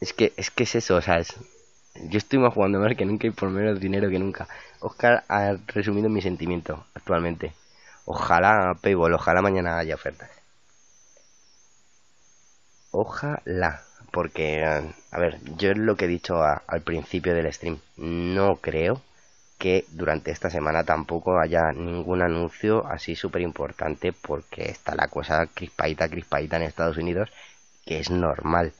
Es 0.00 0.12
que 0.12 0.32
es 0.36 0.50
que 0.52 0.62
es 0.62 0.74
eso, 0.76 0.94
o 0.94 1.02
sea, 1.02 1.20
yo 2.10 2.18
estoy 2.18 2.38
más 2.38 2.54
jugando 2.54 2.78
más 2.78 2.94
que 2.96 3.04
nunca 3.04 3.26
y 3.26 3.30
por 3.30 3.50
menos 3.50 3.80
dinero 3.80 4.08
que 4.08 4.18
nunca. 4.20 4.46
Oscar 4.80 5.24
ha 5.28 5.56
resumido 5.66 6.08
mi 6.08 6.22
sentimiento 6.22 6.86
actualmente. 6.94 7.54
Ojalá, 8.04 8.76
Payball, 8.80 9.14
ojalá 9.14 9.42
mañana 9.42 9.78
haya 9.78 9.94
ofertas. 9.96 10.30
Ojalá, 12.92 13.84
porque, 14.14 14.64
a 14.64 15.18
ver, 15.18 15.40
yo 15.56 15.72
es 15.72 15.76
lo 15.76 15.96
que 15.96 16.04
he 16.04 16.08
dicho 16.08 16.40
al 16.44 16.82
principio 16.82 17.34
del 17.34 17.52
stream. 17.52 17.80
No 17.96 18.56
creo 18.56 19.02
que 19.58 19.84
durante 19.90 20.30
esta 20.30 20.50
semana 20.50 20.84
tampoco 20.84 21.40
haya 21.40 21.72
ningún 21.72 22.22
anuncio 22.22 22.86
así 22.86 23.16
súper 23.16 23.42
importante 23.42 24.12
porque 24.12 24.70
está 24.70 24.94
la 24.94 25.08
cosa 25.08 25.48
crispadita, 25.52 26.08
crispadita 26.08 26.56
en 26.56 26.62
Estados 26.62 26.96
Unidos, 26.96 27.30
que 27.84 27.98
es 27.98 28.10
normal. 28.10 28.72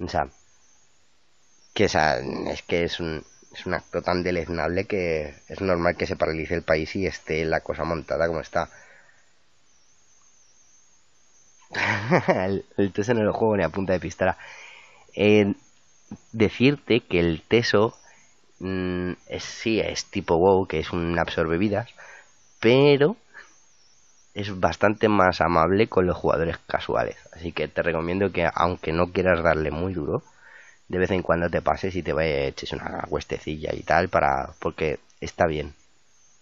O 0.00 0.08
sea, 0.08 0.28
que 1.74 1.84
es 1.84 2.62
que 2.62 2.84
es 2.84 2.98
un, 2.98 3.24
es 3.52 3.66
un 3.66 3.74
acto 3.74 4.00
tan 4.00 4.22
deleznable 4.22 4.86
que 4.86 5.34
es 5.48 5.60
normal 5.60 5.96
que 5.96 6.06
se 6.06 6.16
paralice 6.16 6.54
el 6.54 6.62
país 6.62 6.96
y 6.96 7.06
esté 7.06 7.44
la 7.44 7.60
cosa 7.60 7.84
montada 7.84 8.26
como 8.26 8.40
está. 8.40 8.70
el, 12.76 12.92
teso 12.92 13.14
no 13.14 13.22
lo 13.22 13.32
juego 13.32 13.56
ni 13.56 13.64
a 13.64 13.68
punta 13.68 13.92
de 13.92 14.00
pistola. 14.00 14.36
decirte 16.32 17.00
que 17.00 17.20
el 17.20 17.42
teso 17.42 17.96
mm, 18.60 19.12
es, 19.28 19.44
sí 19.44 19.80
es 19.80 20.06
tipo 20.06 20.36
WoW, 20.36 20.66
que 20.66 20.78
es 20.78 20.92
un 20.92 21.18
absorbevidas, 21.18 21.90
pero 22.60 23.16
es 24.34 24.60
bastante 24.60 25.08
más 25.08 25.40
amable 25.40 25.88
con 25.88 26.06
los 26.06 26.16
jugadores 26.16 26.58
casuales. 26.66 27.16
Así 27.32 27.52
que 27.52 27.68
te 27.68 27.82
recomiendo 27.82 28.32
que 28.32 28.48
aunque 28.54 28.92
no 28.92 29.12
quieras 29.12 29.42
darle 29.42 29.70
muy 29.70 29.94
duro, 29.94 30.22
de 30.88 30.98
vez 30.98 31.10
en 31.10 31.22
cuando 31.22 31.50
te 31.50 31.62
pases 31.62 31.96
y 31.96 32.02
te 32.02 32.12
eches 32.46 32.72
una 32.72 33.04
huestecilla 33.08 33.74
y 33.74 33.82
tal 33.82 34.08
para 34.08 34.50
porque 34.60 34.98
está 35.20 35.46
bien 35.46 35.74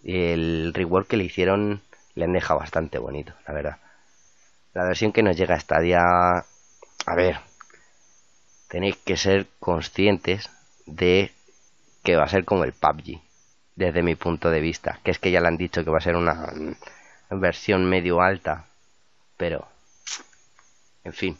el 0.03 0.73
rework 0.73 1.07
que 1.07 1.17
le 1.17 1.23
hicieron 1.23 1.81
le 2.13 2.25
han 2.25 2.33
dejado 2.33 2.59
bastante 2.59 2.99
bonito 2.99 3.33
la 3.47 3.53
verdad 3.53 3.77
la 4.75 4.83
versión 4.85 5.11
que 5.11 5.23
nos 5.23 5.35
llega 5.35 5.55
a 5.55 5.59
Stadia 5.59 6.01
a 6.03 7.15
ver 7.15 7.39
tenéis 8.67 8.97
que 8.97 9.17
ser 9.17 9.47
conscientes 9.59 10.51
de 10.85 11.31
que 12.03 12.15
va 12.15 12.25
a 12.25 12.29
ser 12.29 12.45
como 12.45 12.63
el 12.63 12.73
PUBG 12.73 13.19
desde 13.75 14.03
mi 14.03 14.13
punto 14.15 14.51
de 14.51 14.61
vista 14.61 14.99
que 15.03 15.09
es 15.09 15.17
que 15.17 15.31
ya 15.31 15.41
le 15.41 15.47
han 15.47 15.57
dicho 15.57 15.83
que 15.83 15.89
va 15.89 15.97
a 15.97 16.01
ser 16.01 16.15
una 16.15 16.53
versión 17.31 17.89
medio 17.89 18.21
alta 18.21 18.65
pero 19.37 19.67
en 21.03 21.13
fin 21.13 21.37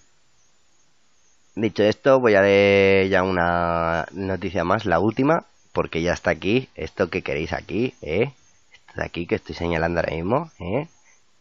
Dicho 1.58 1.84
esto, 1.84 2.20
voy 2.20 2.36
a 2.36 2.42
leer 2.42 3.08
ya 3.08 3.24
una 3.24 4.06
noticia 4.12 4.66
más, 4.66 4.84
la 4.86 5.00
última, 5.00 5.46
porque 5.72 6.02
ya 6.02 6.12
está 6.12 6.32
aquí, 6.32 6.68
esto 6.76 7.10
que 7.10 7.22
queréis 7.22 7.54
aquí, 7.54 7.96
¿eh? 8.02 8.34
Esto 8.74 8.94
de 8.98 9.06
aquí 9.06 9.26
que 9.26 9.36
estoy 9.36 9.56
señalando 9.56 10.02
ahora 10.02 10.14
mismo, 10.14 10.52
¿eh? 10.60 10.90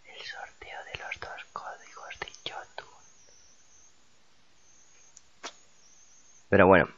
El 0.04 0.24
sorteo 0.24 0.78
de 0.92 0.98
los 1.00 1.20
dos 1.20 1.44
códigos 1.52 2.20
de 2.20 2.28
YouTube. 2.44 2.94
Pero 6.48 6.66
bueno, 6.66 6.88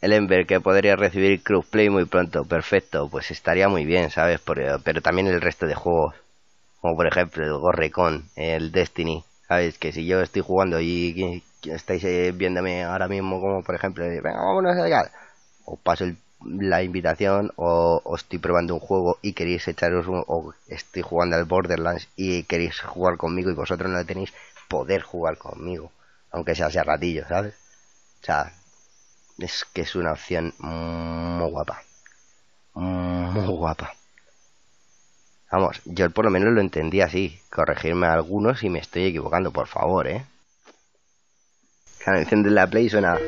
el 0.00 0.12
Ember 0.12 0.46
que 0.46 0.60
podría 0.60 0.96
recibir 0.96 1.42
Crossplay 1.42 1.90
muy 1.90 2.04
pronto, 2.04 2.44
perfecto, 2.44 3.08
pues 3.08 3.30
estaría 3.30 3.68
muy 3.68 3.84
bien, 3.84 4.10
¿sabes? 4.10 4.40
pero 4.40 5.02
también 5.02 5.26
el 5.26 5.40
resto 5.40 5.66
de 5.66 5.74
juegos, 5.74 6.14
como 6.80 6.96
por 6.96 7.06
ejemplo 7.06 7.44
el 7.44 7.58
Gorrecon, 7.58 8.28
el 8.36 8.72
Destiny, 8.72 9.24
¿sabes? 9.48 9.78
Que 9.78 9.92
si 9.92 10.06
yo 10.06 10.20
estoy 10.20 10.42
jugando 10.42 10.80
y 10.80 11.42
estáis 11.64 12.04
eh, 12.04 12.32
viéndome 12.34 12.84
ahora 12.84 13.08
mismo 13.08 13.40
como 13.40 13.62
por 13.62 13.74
ejemplo, 13.74 14.04
venga, 14.04 14.36
vámonos 14.36 14.76
a 14.76 15.10
os 15.64 15.78
paso 15.80 16.04
la 16.44 16.82
invitación 16.82 17.52
o, 17.56 18.02
estoy 18.16 18.38
probando 18.38 18.74
un 18.74 18.80
juego 18.80 19.18
y 19.22 19.32
queréis 19.32 19.66
echaros 19.68 20.06
un, 20.06 20.22
o 20.26 20.52
estoy 20.68 21.02
jugando 21.02 21.36
al 21.36 21.44
Borderlands 21.44 22.08
y 22.16 22.44
queréis 22.44 22.80
jugar 22.80 23.16
conmigo 23.16 23.50
y 23.50 23.54
vosotros 23.54 23.90
no 23.90 24.04
tenéis 24.04 24.32
poder 24.68 25.02
jugar 25.02 25.38
conmigo, 25.38 25.90
aunque 26.30 26.54
sea 26.54 26.66
hace 26.66 26.82
ratillo, 26.82 27.26
¿sabes? 27.26 27.54
O 28.22 28.24
sea, 28.26 28.52
es 29.38 29.64
que 29.72 29.82
es 29.82 29.94
una 29.94 30.12
opción 30.12 30.54
muy 30.58 31.50
guapa. 31.50 31.82
Muy 32.74 33.46
guapa. 33.46 33.94
Vamos, 35.50 35.80
yo 35.84 36.10
por 36.10 36.24
lo 36.24 36.30
menos 36.30 36.52
lo 36.52 36.60
entendí 36.60 37.00
así. 37.00 37.40
Corregirme 37.50 38.06
a 38.06 38.14
algunos 38.14 38.60
si 38.60 38.68
me 38.68 38.78
estoy 38.78 39.06
equivocando, 39.06 39.52
por 39.52 39.68
favor, 39.68 40.08
¿eh? 40.08 40.24
Claro, 42.02 42.18
enciende 42.18 42.50
la 42.50 42.66
play 42.66 42.88
suena. 42.88 43.18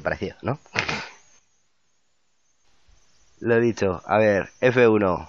Parecido, 0.00 0.36
¿no? 0.42 0.58
Lo 3.40 3.56
he 3.56 3.60
dicho, 3.60 4.02
a 4.06 4.18
ver, 4.18 4.50
F1, 4.60 5.28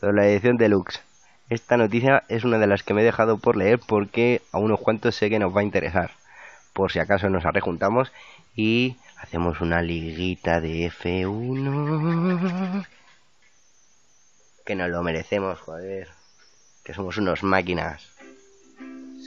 sobre 0.00 0.12
la 0.14 0.26
edición 0.26 0.56
deluxe. 0.56 1.02
Esta 1.50 1.76
noticia 1.76 2.24
es 2.28 2.44
una 2.44 2.58
de 2.58 2.66
las 2.66 2.82
que 2.82 2.94
me 2.94 3.02
he 3.02 3.04
dejado 3.04 3.38
por 3.38 3.56
leer 3.56 3.78
porque 3.78 4.42
a 4.52 4.58
unos 4.58 4.80
cuantos 4.80 5.16
sé 5.16 5.28
que 5.28 5.38
nos 5.38 5.54
va 5.54 5.60
a 5.60 5.64
interesar 5.64 6.12
por 6.72 6.90
si 6.90 6.98
acaso 6.98 7.28
nos 7.28 7.44
rejuntamos 7.44 8.10
y 8.54 8.96
hacemos 9.18 9.60
una 9.60 9.82
liguita 9.82 10.60
de 10.60 10.90
F1 10.90 12.86
que 14.64 14.74
nos 14.76 14.88
lo 14.90 15.02
merecemos, 15.02 15.58
joder, 15.60 16.08
que 16.84 16.94
somos 16.94 17.16
unos 17.16 17.42
máquinas. 17.42 18.08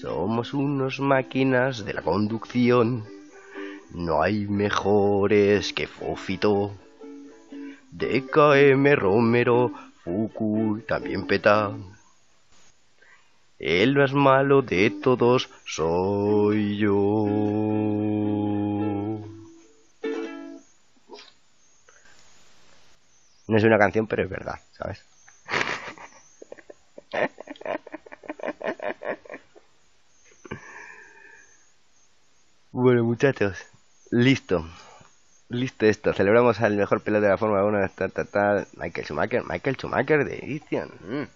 Somos 0.02 0.54
unos 0.54 1.02
máquinas 1.02 1.84
de 1.84 1.94
la 1.94 2.02
conducción. 2.02 3.06
No 3.91 4.21
hay 4.21 4.48
mejores 4.48 5.74
que 5.74 5.88
Fofito. 5.88 6.74
DKM 7.91 8.95
Romero, 8.95 9.71
Fuku 10.04 10.82
también 10.88 11.26
peta. 11.28 11.71
El 13.58 13.95
más 13.95 14.12
malo 14.13 14.62
de 14.62 14.89
todos 14.91 15.50
soy 15.65 16.78
yo. 16.78 16.91
No 23.47 23.57
es 23.57 23.64
una 23.64 23.78
canción, 23.78 24.07
pero 24.07 24.24
es 24.24 24.30
verdad, 24.30 24.60
¿sabes? 24.74 25.05
bueno, 32.72 33.03
muchachos, 33.03 33.66
listo. 34.12 34.66
Listo 35.49 35.86
esto, 35.86 36.14
celebramos 36.14 36.60
al 36.62 36.76
mejor 36.76 37.01
piloto 37.01 37.24
de 37.24 37.30
la 37.30 37.38
Fórmula 37.38 37.64
1, 37.64 37.89
tal, 37.95 38.12
tal, 38.12 38.28
tal, 38.28 38.68
Michael 38.78 39.06
Schumacher, 39.06 39.43
Michael 39.45 39.78
Schumacher 39.78 40.26
de 40.26 40.39
edición. 40.39 40.91
Mm. 41.01 41.28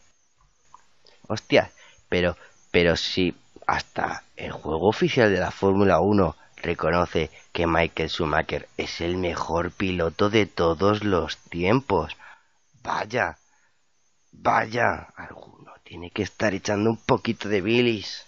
Hostia, 1.28 1.72
pero, 2.10 2.36
pero 2.72 2.96
si 2.96 3.36
hasta 3.68 4.24
el 4.36 4.52
juego 4.52 4.90
oficial 4.90 5.32
de 5.32 5.40
la 5.40 5.52
Fórmula 5.52 6.00
1, 6.00 6.36
reconoce 6.58 7.30
que 7.52 7.68
Michael 7.68 8.10
Schumacher 8.10 8.68
es 8.78 9.00
el 9.00 9.18
mejor 9.18 9.72
piloto 9.72 10.32
de 10.32 10.48
todos 10.48 11.04
los 11.04 11.38
tiempos. 11.38 12.18
Vaya, 12.82 13.38
vaya, 14.32 15.08
alguno 15.16 15.74
tiene 15.84 16.10
que 16.10 16.24
estar 16.24 16.54
echando 16.54 16.90
un 16.90 16.98
poquito 16.98 17.48
de 17.48 17.62
bilis. 17.62 18.26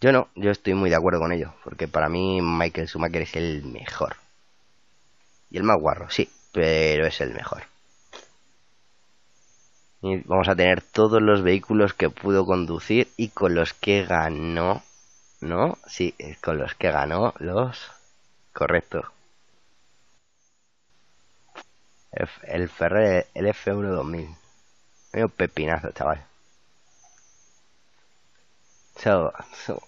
Yo 0.00 0.12
no, 0.12 0.28
yo 0.36 0.50
estoy 0.50 0.74
muy 0.74 0.90
de 0.90 0.96
acuerdo 0.96 1.18
con 1.20 1.32
ello, 1.32 1.54
porque 1.64 1.88
para 1.88 2.08
mí 2.08 2.40
Michael 2.40 2.86
Schumacher 2.88 3.22
es 3.22 3.34
el 3.34 3.64
mejor. 3.64 4.16
Y 5.50 5.56
el 5.56 5.64
más 5.64 5.78
guarro, 5.80 6.08
sí, 6.10 6.30
pero 6.52 7.06
es 7.06 7.20
el 7.20 7.34
mejor. 7.34 7.64
Y 10.02 10.18
vamos 10.18 10.48
a 10.48 10.54
tener 10.54 10.82
todos 10.82 11.20
los 11.20 11.42
vehículos 11.42 11.94
que 11.94 12.10
pudo 12.10 12.46
conducir 12.46 13.08
y 13.16 13.30
con 13.30 13.54
los 13.54 13.74
que 13.74 14.04
ganó. 14.04 14.82
¿No? 15.40 15.78
Sí, 15.86 16.14
con 16.40 16.58
los 16.58 16.74
que 16.74 16.90
ganó 16.90 17.34
los. 17.38 17.90
Correcto. 18.52 19.02
El 22.42 22.68
Ferrer, 22.68 23.26
el 23.34 23.46
F1 23.46 23.90
2000. 23.90 24.28
un 25.14 25.30
pepinazo, 25.30 25.90
chaval. 25.92 26.27
So, 28.98 29.32
so, 29.64 29.80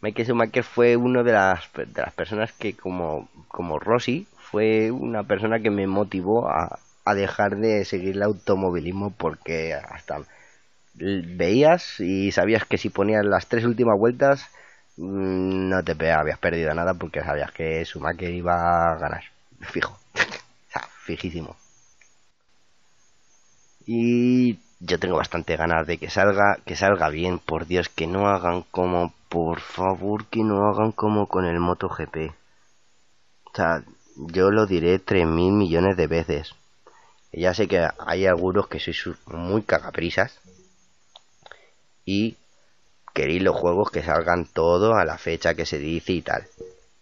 Michael 0.00 0.26
Schumacher 0.26 0.62
fue 0.64 0.96
uno 0.96 1.24
de 1.24 1.32
las, 1.32 1.60
de 1.74 2.02
las 2.02 2.12
personas 2.14 2.52
que, 2.52 2.76
como, 2.76 3.28
como 3.48 3.78
Rossi, 3.78 4.26
fue 4.38 4.90
una 4.90 5.24
persona 5.24 5.60
que 5.60 5.70
me 5.70 5.86
motivó 5.86 6.48
a, 6.48 6.78
a 7.04 7.14
dejar 7.14 7.56
de 7.56 7.84
seguir 7.84 8.16
el 8.16 8.22
automovilismo 8.22 9.10
porque 9.16 9.74
hasta 9.74 10.20
veías 10.94 12.00
y 12.00 12.32
sabías 12.32 12.64
que 12.66 12.78
si 12.78 12.90
ponías 12.90 13.24
las 13.24 13.48
tres 13.48 13.64
últimas 13.64 13.98
vueltas 13.98 14.48
mm, 14.96 15.68
no 15.70 15.84
te 15.84 15.92
habías 16.12 16.38
perdido 16.38 16.74
nada 16.74 16.94
porque 16.94 17.22
sabías 17.22 17.52
que 17.52 17.84
Schumacher 17.84 18.30
iba 18.32 18.92
a 18.92 18.98
ganar. 18.98 19.24
Fijo. 19.62 19.98
O 20.68 20.72
sea, 20.74 20.88
fijísimo. 21.06 21.56
Y 23.86 24.58
yo 24.86 24.98
tengo 24.98 25.16
bastante 25.16 25.56
ganas 25.56 25.86
de 25.86 25.96
que 25.98 26.10
salga 26.10 26.58
que 26.66 26.76
salga 26.76 27.08
bien 27.08 27.38
por 27.38 27.66
Dios 27.66 27.88
que 27.88 28.06
no 28.06 28.28
hagan 28.28 28.62
como 28.70 29.14
por 29.28 29.60
favor 29.60 30.26
que 30.26 30.44
no 30.44 30.68
hagan 30.68 30.92
como 30.92 31.26
con 31.26 31.46
el 31.46 31.58
MotoGP. 31.58 32.16
O 33.44 33.56
sea 33.56 33.82
yo 34.16 34.50
lo 34.50 34.66
diré 34.66 34.98
tres 34.98 35.26
mil 35.26 35.52
millones 35.52 35.96
de 35.96 36.06
veces. 36.06 36.54
Ya 37.32 37.54
sé 37.54 37.66
que 37.66 37.88
hay 37.98 38.26
algunos 38.26 38.68
que 38.68 38.78
sois 38.78 39.08
muy 39.26 39.62
cagaprisas 39.62 40.38
y 42.04 42.36
queréis 43.14 43.42
los 43.42 43.56
juegos 43.56 43.90
que 43.90 44.02
salgan 44.02 44.44
todo 44.44 44.94
a 44.94 45.04
la 45.04 45.18
fecha 45.18 45.54
que 45.54 45.66
se 45.66 45.78
dice 45.78 46.12
y 46.12 46.22
tal. 46.22 46.46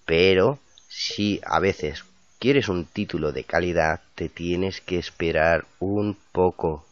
Pero 0.07 0.59
si 0.89 1.41
a 1.45 1.59
veces 1.59 2.05
quieres 2.39 2.69
un 2.69 2.87
título 2.87 3.33
de 3.33 3.45
calidad, 3.45 4.01
te 4.15 4.29
tienes 4.29 4.81
que 4.81 4.99
esperar 4.99 5.67
un 5.81 6.17
poco 6.33 6.87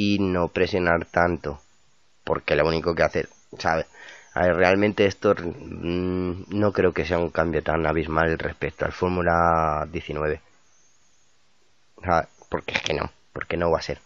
y 0.00 0.18
no 0.18 0.48
presionar 0.48 1.04
tanto. 1.04 1.60
Porque 2.24 2.54
lo 2.56 2.66
único 2.66 2.94
que 2.94 3.02
hacer, 3.02 3.28
¿sabes? 3.58 3.86
realmente 4.34 5.06
esto 5.06 5.34
mm, 5.34 6.44
no 6.50 6.72
creo 6.72 6.92
que 6.92 7.04
sea 7.04 7.18
un 7.18 7.30
cambio 7.30 7.62
tan 7.62 7.84
abismal 7.86 8.38
respecto 8.38 8.84
al 8.84 8.92
Fórmula 8.92 9.86
19 9.92 10.40
porque 12.48 12.74
es 12.74 12.82
que 12.82 12.94
no, 12.94 13.10
porque 13.32 13.56
no 13.56 13.70
va 13.70 13.78
a 13.78 13.82
ser. 13.82 13.98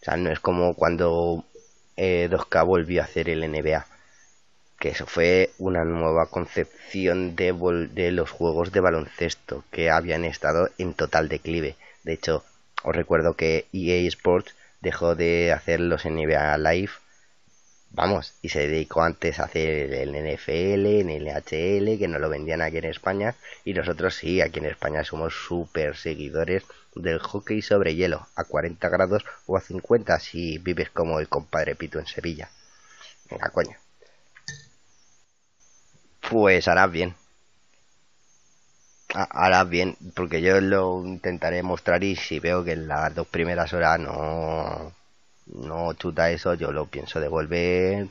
O 0.00 0.04
sea, 0.04 0.16
no 0.16 0.30
es 0.30 0.40
como 0.40 0.74
cuando 0.74 1.44
eh, 1.96 2.28
2K 2.30 2.64
volvió 2.64 3.02
a 3.02 3.04
hacer 3.04 3.28
el 3.28 3.44
NBA, 3.44 3.86
que 4.78 4.88
eso 4.90 5.06
fue 5.06 5.50
una 5.58 5.84
nueva 5.84 6.26
concepción 6.26 7.36
de 7.36 7.52
los 8.12 8.30
juegos 8.30 8.72
de 8.72 8.80
baloncesto 8.80 9.64
que 9.70 9.90
habían 9.90 10.24
estado 10.24 10.70
en 10.78 10.94
total 10.94 11.28
declive. 11.28 11.76
De 12.02 12.14
hecho, 12.14 12.44
os 12.82 12.96
recuerdo 12.96 13.34
que 13.34 13.66
EA 13.72 14.06
Sports 14.08 14.54
dejó 14.80 15.14
de 15.14 15.52
hacer 15.52 15.80
los 15.80 16.04
NBA 16.04 16.56
Live 16.58 16.92
vamos, 17.90 18.34
y 18.42 18.48
se 18.48 18.68
dedicó 18.68 19.02
antes 19.02 19.38
a 19.38 19.44
hacer 19.44 19.92
el 19.92 20.10
NFL, 20.10 20.86
el 20.86 21.26
NHL, 21.26 21.98
que 21.98 22.08
no 22.08 22.18
lo 22.18 22.28
vendían 22.28 22.62
aquí 22.62 22.78
en 22.78 22.84
España, 22.84 23.34
y 23.64 23.74
nosotros 23.74 24.14
sí, 24.14 24.40
aquí 24.40 24.58
en 24.60 24.66
España 24.66 25.04
somos 25.04 25.34
súper 25.34 25.96
seguidores 25.96 26.64
del 26.94 27.18
hockey 27.18 27.62
sobre 27.62 27.94
hielo, 27.94 28.26
a 28.36 28.44
40 28.44 28.88
grados 28.88 29.24
o 29.46 29.56
a 29.56 29.60
50 29.60 30.18
si 30.20 30.58
vives 30.58 30.90
como 30.90 31.20
el 31.20 31.28
compadre 31.28 31.74
Pito 31.74 31.98
en 31.98 32.06
Sevilla. 32.06 32.50
Venga, 33.30 33.50
coño. 33.50 33.76
Pues 36.28 36.68
harás 36.68 36.90
bien. 36.90 37.14
Harás 39.14 39.68
bien, 39.68 39.96
porque 40.14 40.40
yo 40.40 40.60
lo 40.60 41.04
intentaré 41.04 41.62
mostrar 41.62 42.04
y 42.04 42.16
si 42.16 42.38
veo 42.38 42.64
que 42.64 42.72
en 42.72 42.86
las 42.88 43.14
dos 43.14 43.26
primeras 43.26 43.72
horas 43.72 43.98
no 43.98 44.92
no 45.46 45.92
chuta 45.94 46.30
eso, 46.30 46.54
yo 46.54 46.72
lo 46.72 46.86
pienso 46.86 47.20
devolver 47.20 48.08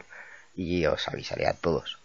y 0.56 0.86
os 0.86 1.08
avisaré 1.08 1.48
a 1.48 1.54
todos. 1.54 2.00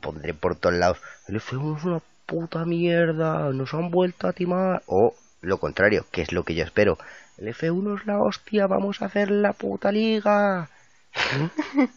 Pondré 0.00 0.32
por 0.32 0.56
todos 0.56 0.76
lados, 0.76 0.98
el 1.28 1.40
F1 1.40 1.78
es 1.78 1.84
una 1.84 2.02
puta 2.26 2.64
mierda, 2.64 3.52
nos 3.52 3.74
han 3.74 3.90
vuelto 3.90 4.28
a 4.28 4.32
timar. 4.32 4.82
O 4.86 5.14
lo 5.40 5.58
contrario, 5.58 6.06
que 6.10 6.22
es 6.22 6.32
lo 6.32 6.44
que 6.44 6.54
yo 6.54 6.64
espero. 6.64 6.98
El 7.36 7.48
F1 7.48 8.00
es 8.00 8.06
la 8.06 8.20
hostia, 8.20 8.66
vamos 8.66 9.02
a 9.02 9.06
hacer 9.06 9.30
la 9.30 9.52
puta 9.52 9.90
liga. 9.92 10.68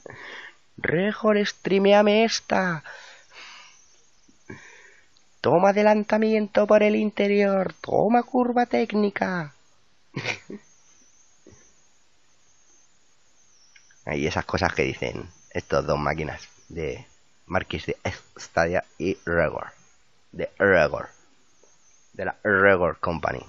Rejor, 0.77 1.45
streameame 1.45 2.23
esta. 2.25 2.83
Toma 5.41 5.69
adelantamiento 5.69 6.67
por 6.67 6.83
el 6.83 6.95
interior, 6.95 7.73
toma 7.81 8.23
curva 8.23 8.65
técnica. 8.65 9.53
y 14.15 14.25
esas 14.25 14.45
cosas 14.45 14.73
que 14.73 14.83
dicen 14.83 15.29
estos 15.51 15.85
dos 15.85 15.99
máquinas 15.99 16.47
de 16.69 17.05
Marquis 17.45 17.85
de 17.85 17.97
Stadia 18.37 18.83
y 18.97 19.17
Regor. 19.25 19.71
De 20.31 20.49
Regor. 20.57 21.09
De 22.13 22.25
la 22.25 22.35
Regor 22.43 22.99
Company. 22.99 23.39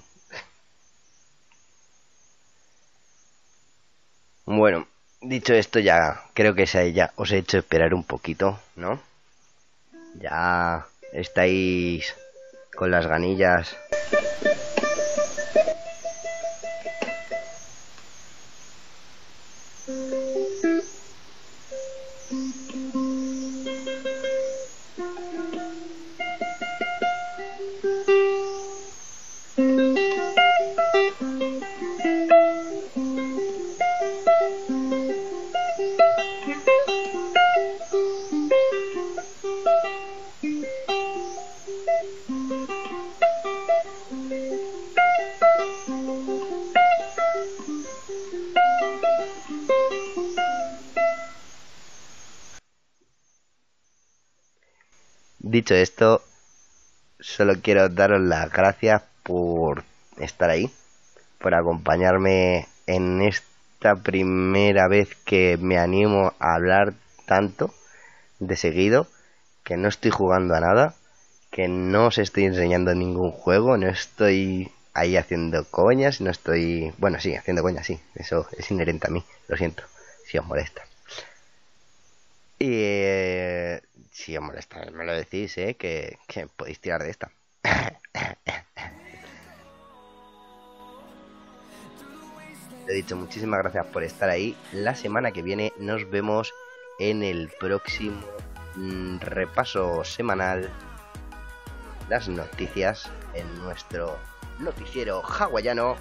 Bueno 4.45 4.87
dicho 5.21 5.53
esto 5.53 5.79
ya 5.79 6.23
creo 6.33 6.55
que 6.55 6.65
ya 6.65 7.11
os 7.15 7.31
he 7.31 7.37
hecho 7.37 7.57
esperar 7.57 7.93
un 7.93 8.03
poquito 8.03 8.59
no 8.75 9.01
ya 10.15 10.87
estáis 11.13 12.15
con 12.75 12.91
las 12.91 13.07
ganillas 13.07 13.75
Dicho 55.69 55.83
esto, 55.83 56.23
solo 57.19 57.53
quiero 57.61 57.89
daros 57.89 58.21
las 58.21 58.51
gracias 58.51 59.03
por 59.21 59.83
estar 60.17 60.49
ahí, 60.49 60.71
por 61.37 61.53
acompañarme 61.53 62.67
en 62.87 63.21
esta 63.21 63.95
primera 63.95 64.87
vez 64.87 65.15
que 65.25 65.59
me 65.61 65.77
animo 65.77 66.33
a 66.39 66.55
hablar 66.55 66.95
tanto 67.27 67.71
de 68.39 68.55
seguido, 68.55 69.05
que 69.63 69.77
no 69.77 69.89
estoy 69.89 70.09
jugando 70.09 70.55
a 70.55 70.59
nada, 70.59 70.95
que 71.51 71.67
no 71.67 72.07
os 72.07 72.17
estoy 72.17 72.45
enseñando 72.45 72.95
ningún 72.95 73.29
juego, 73.31 73.77
no 73.77 73.89
estoy 73.89 74.71
ahí 74.95 75.17
haciendo 75.17 75.65
coñas, 75.65 76.19
no 76.19 76.31
estoy... 76.31 76.95
Bueno, 76.97 77.19
sí, 77.19 77.35
haciendo 77.35 77.61
coñas, 77.61 77.85
sí, 77.85 77.99
eso 78.15 78.47
es 78.57 78.71
inherente 78.71 79.05
a 79.05 79.11
mí, 79.11 79.23
lo 79.47 79.55
siento, 79.55 79.83
si 80.25 80.39
os 80.39 80.47
molesta. 80.47 80.81
Y 82.57 82.71
eh, 82.71 83.81
si 84.11 84.37
os 84.37 84.43
molesta, 84.43 84.85
me 84.91 85.05
lo 85.05 85.13
decís, 85.13 85.57
¿eh? 85.57 85.75
que, 85.75 86.17
podéis 86.55 86.79
tirar 86.79 87.03
de 87.03 87.09
esta. 87.09 87.31
He 92.87 92.93
dicho, 92.93 93.15
muchísimas 93.15 93.59
gracias 93.59 93.85
por 93.87 94.03
estar 94.03 94.29
ahí. 94.29 94.55
La 94.71 94.95
semana 94.95 95.31
que 95.31 95.43
viene 95.43 95.73
nos 95.77 96.09
vemos 96.09 96.53
en 96.99 97.23
el 97.23 97.49
próximo 97.59 98.21
mm, 98.75 99.19
repaso 99.19 100.03
semanal, 100.03 100.71
las 102.09 102.27
noticias 102.27 103.09
en 103.35 103.59
nuestro 103.59 104.17
noticiero 104.57 105.21
hawaiano 105.23 105.95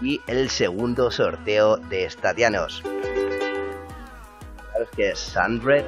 y 0.00 0.20
el 0.26 0.48
segundo 0.48 1.10
sorteo 1.10 1.76
de 1.76 2.04
estadianos. 2.04 2.82
Claro 2.82 4.88
que 4.96 5.14
Sandred 5.14 5.84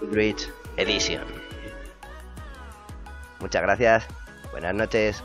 Rich 0.00 0.48
Edition. 0.76 1.22
Muchas 3.40 3.62
gracias, 3.62 4.04
buenas 4.50 4.74
noches. 4.74 5.22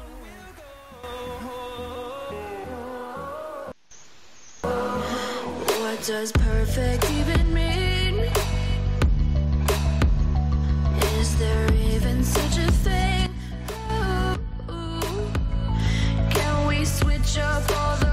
Does 6.06 6.34
perfect 6.34 7.10
even 7.12 7.54
mean? 7.54 8.30
Is 11.18 11.40
there 11.40 11.74
even 11.74 12.22
such 12.26 12.58
a 12.58 12.70
thing? 12.84 13.30
Ooh, 14.70 15.32
Can 16.30 16.68
we 16.68 16.84
switch 16.84 17.38
up 17.38 17.64
all 17.72 17.96
the 17.96 18.13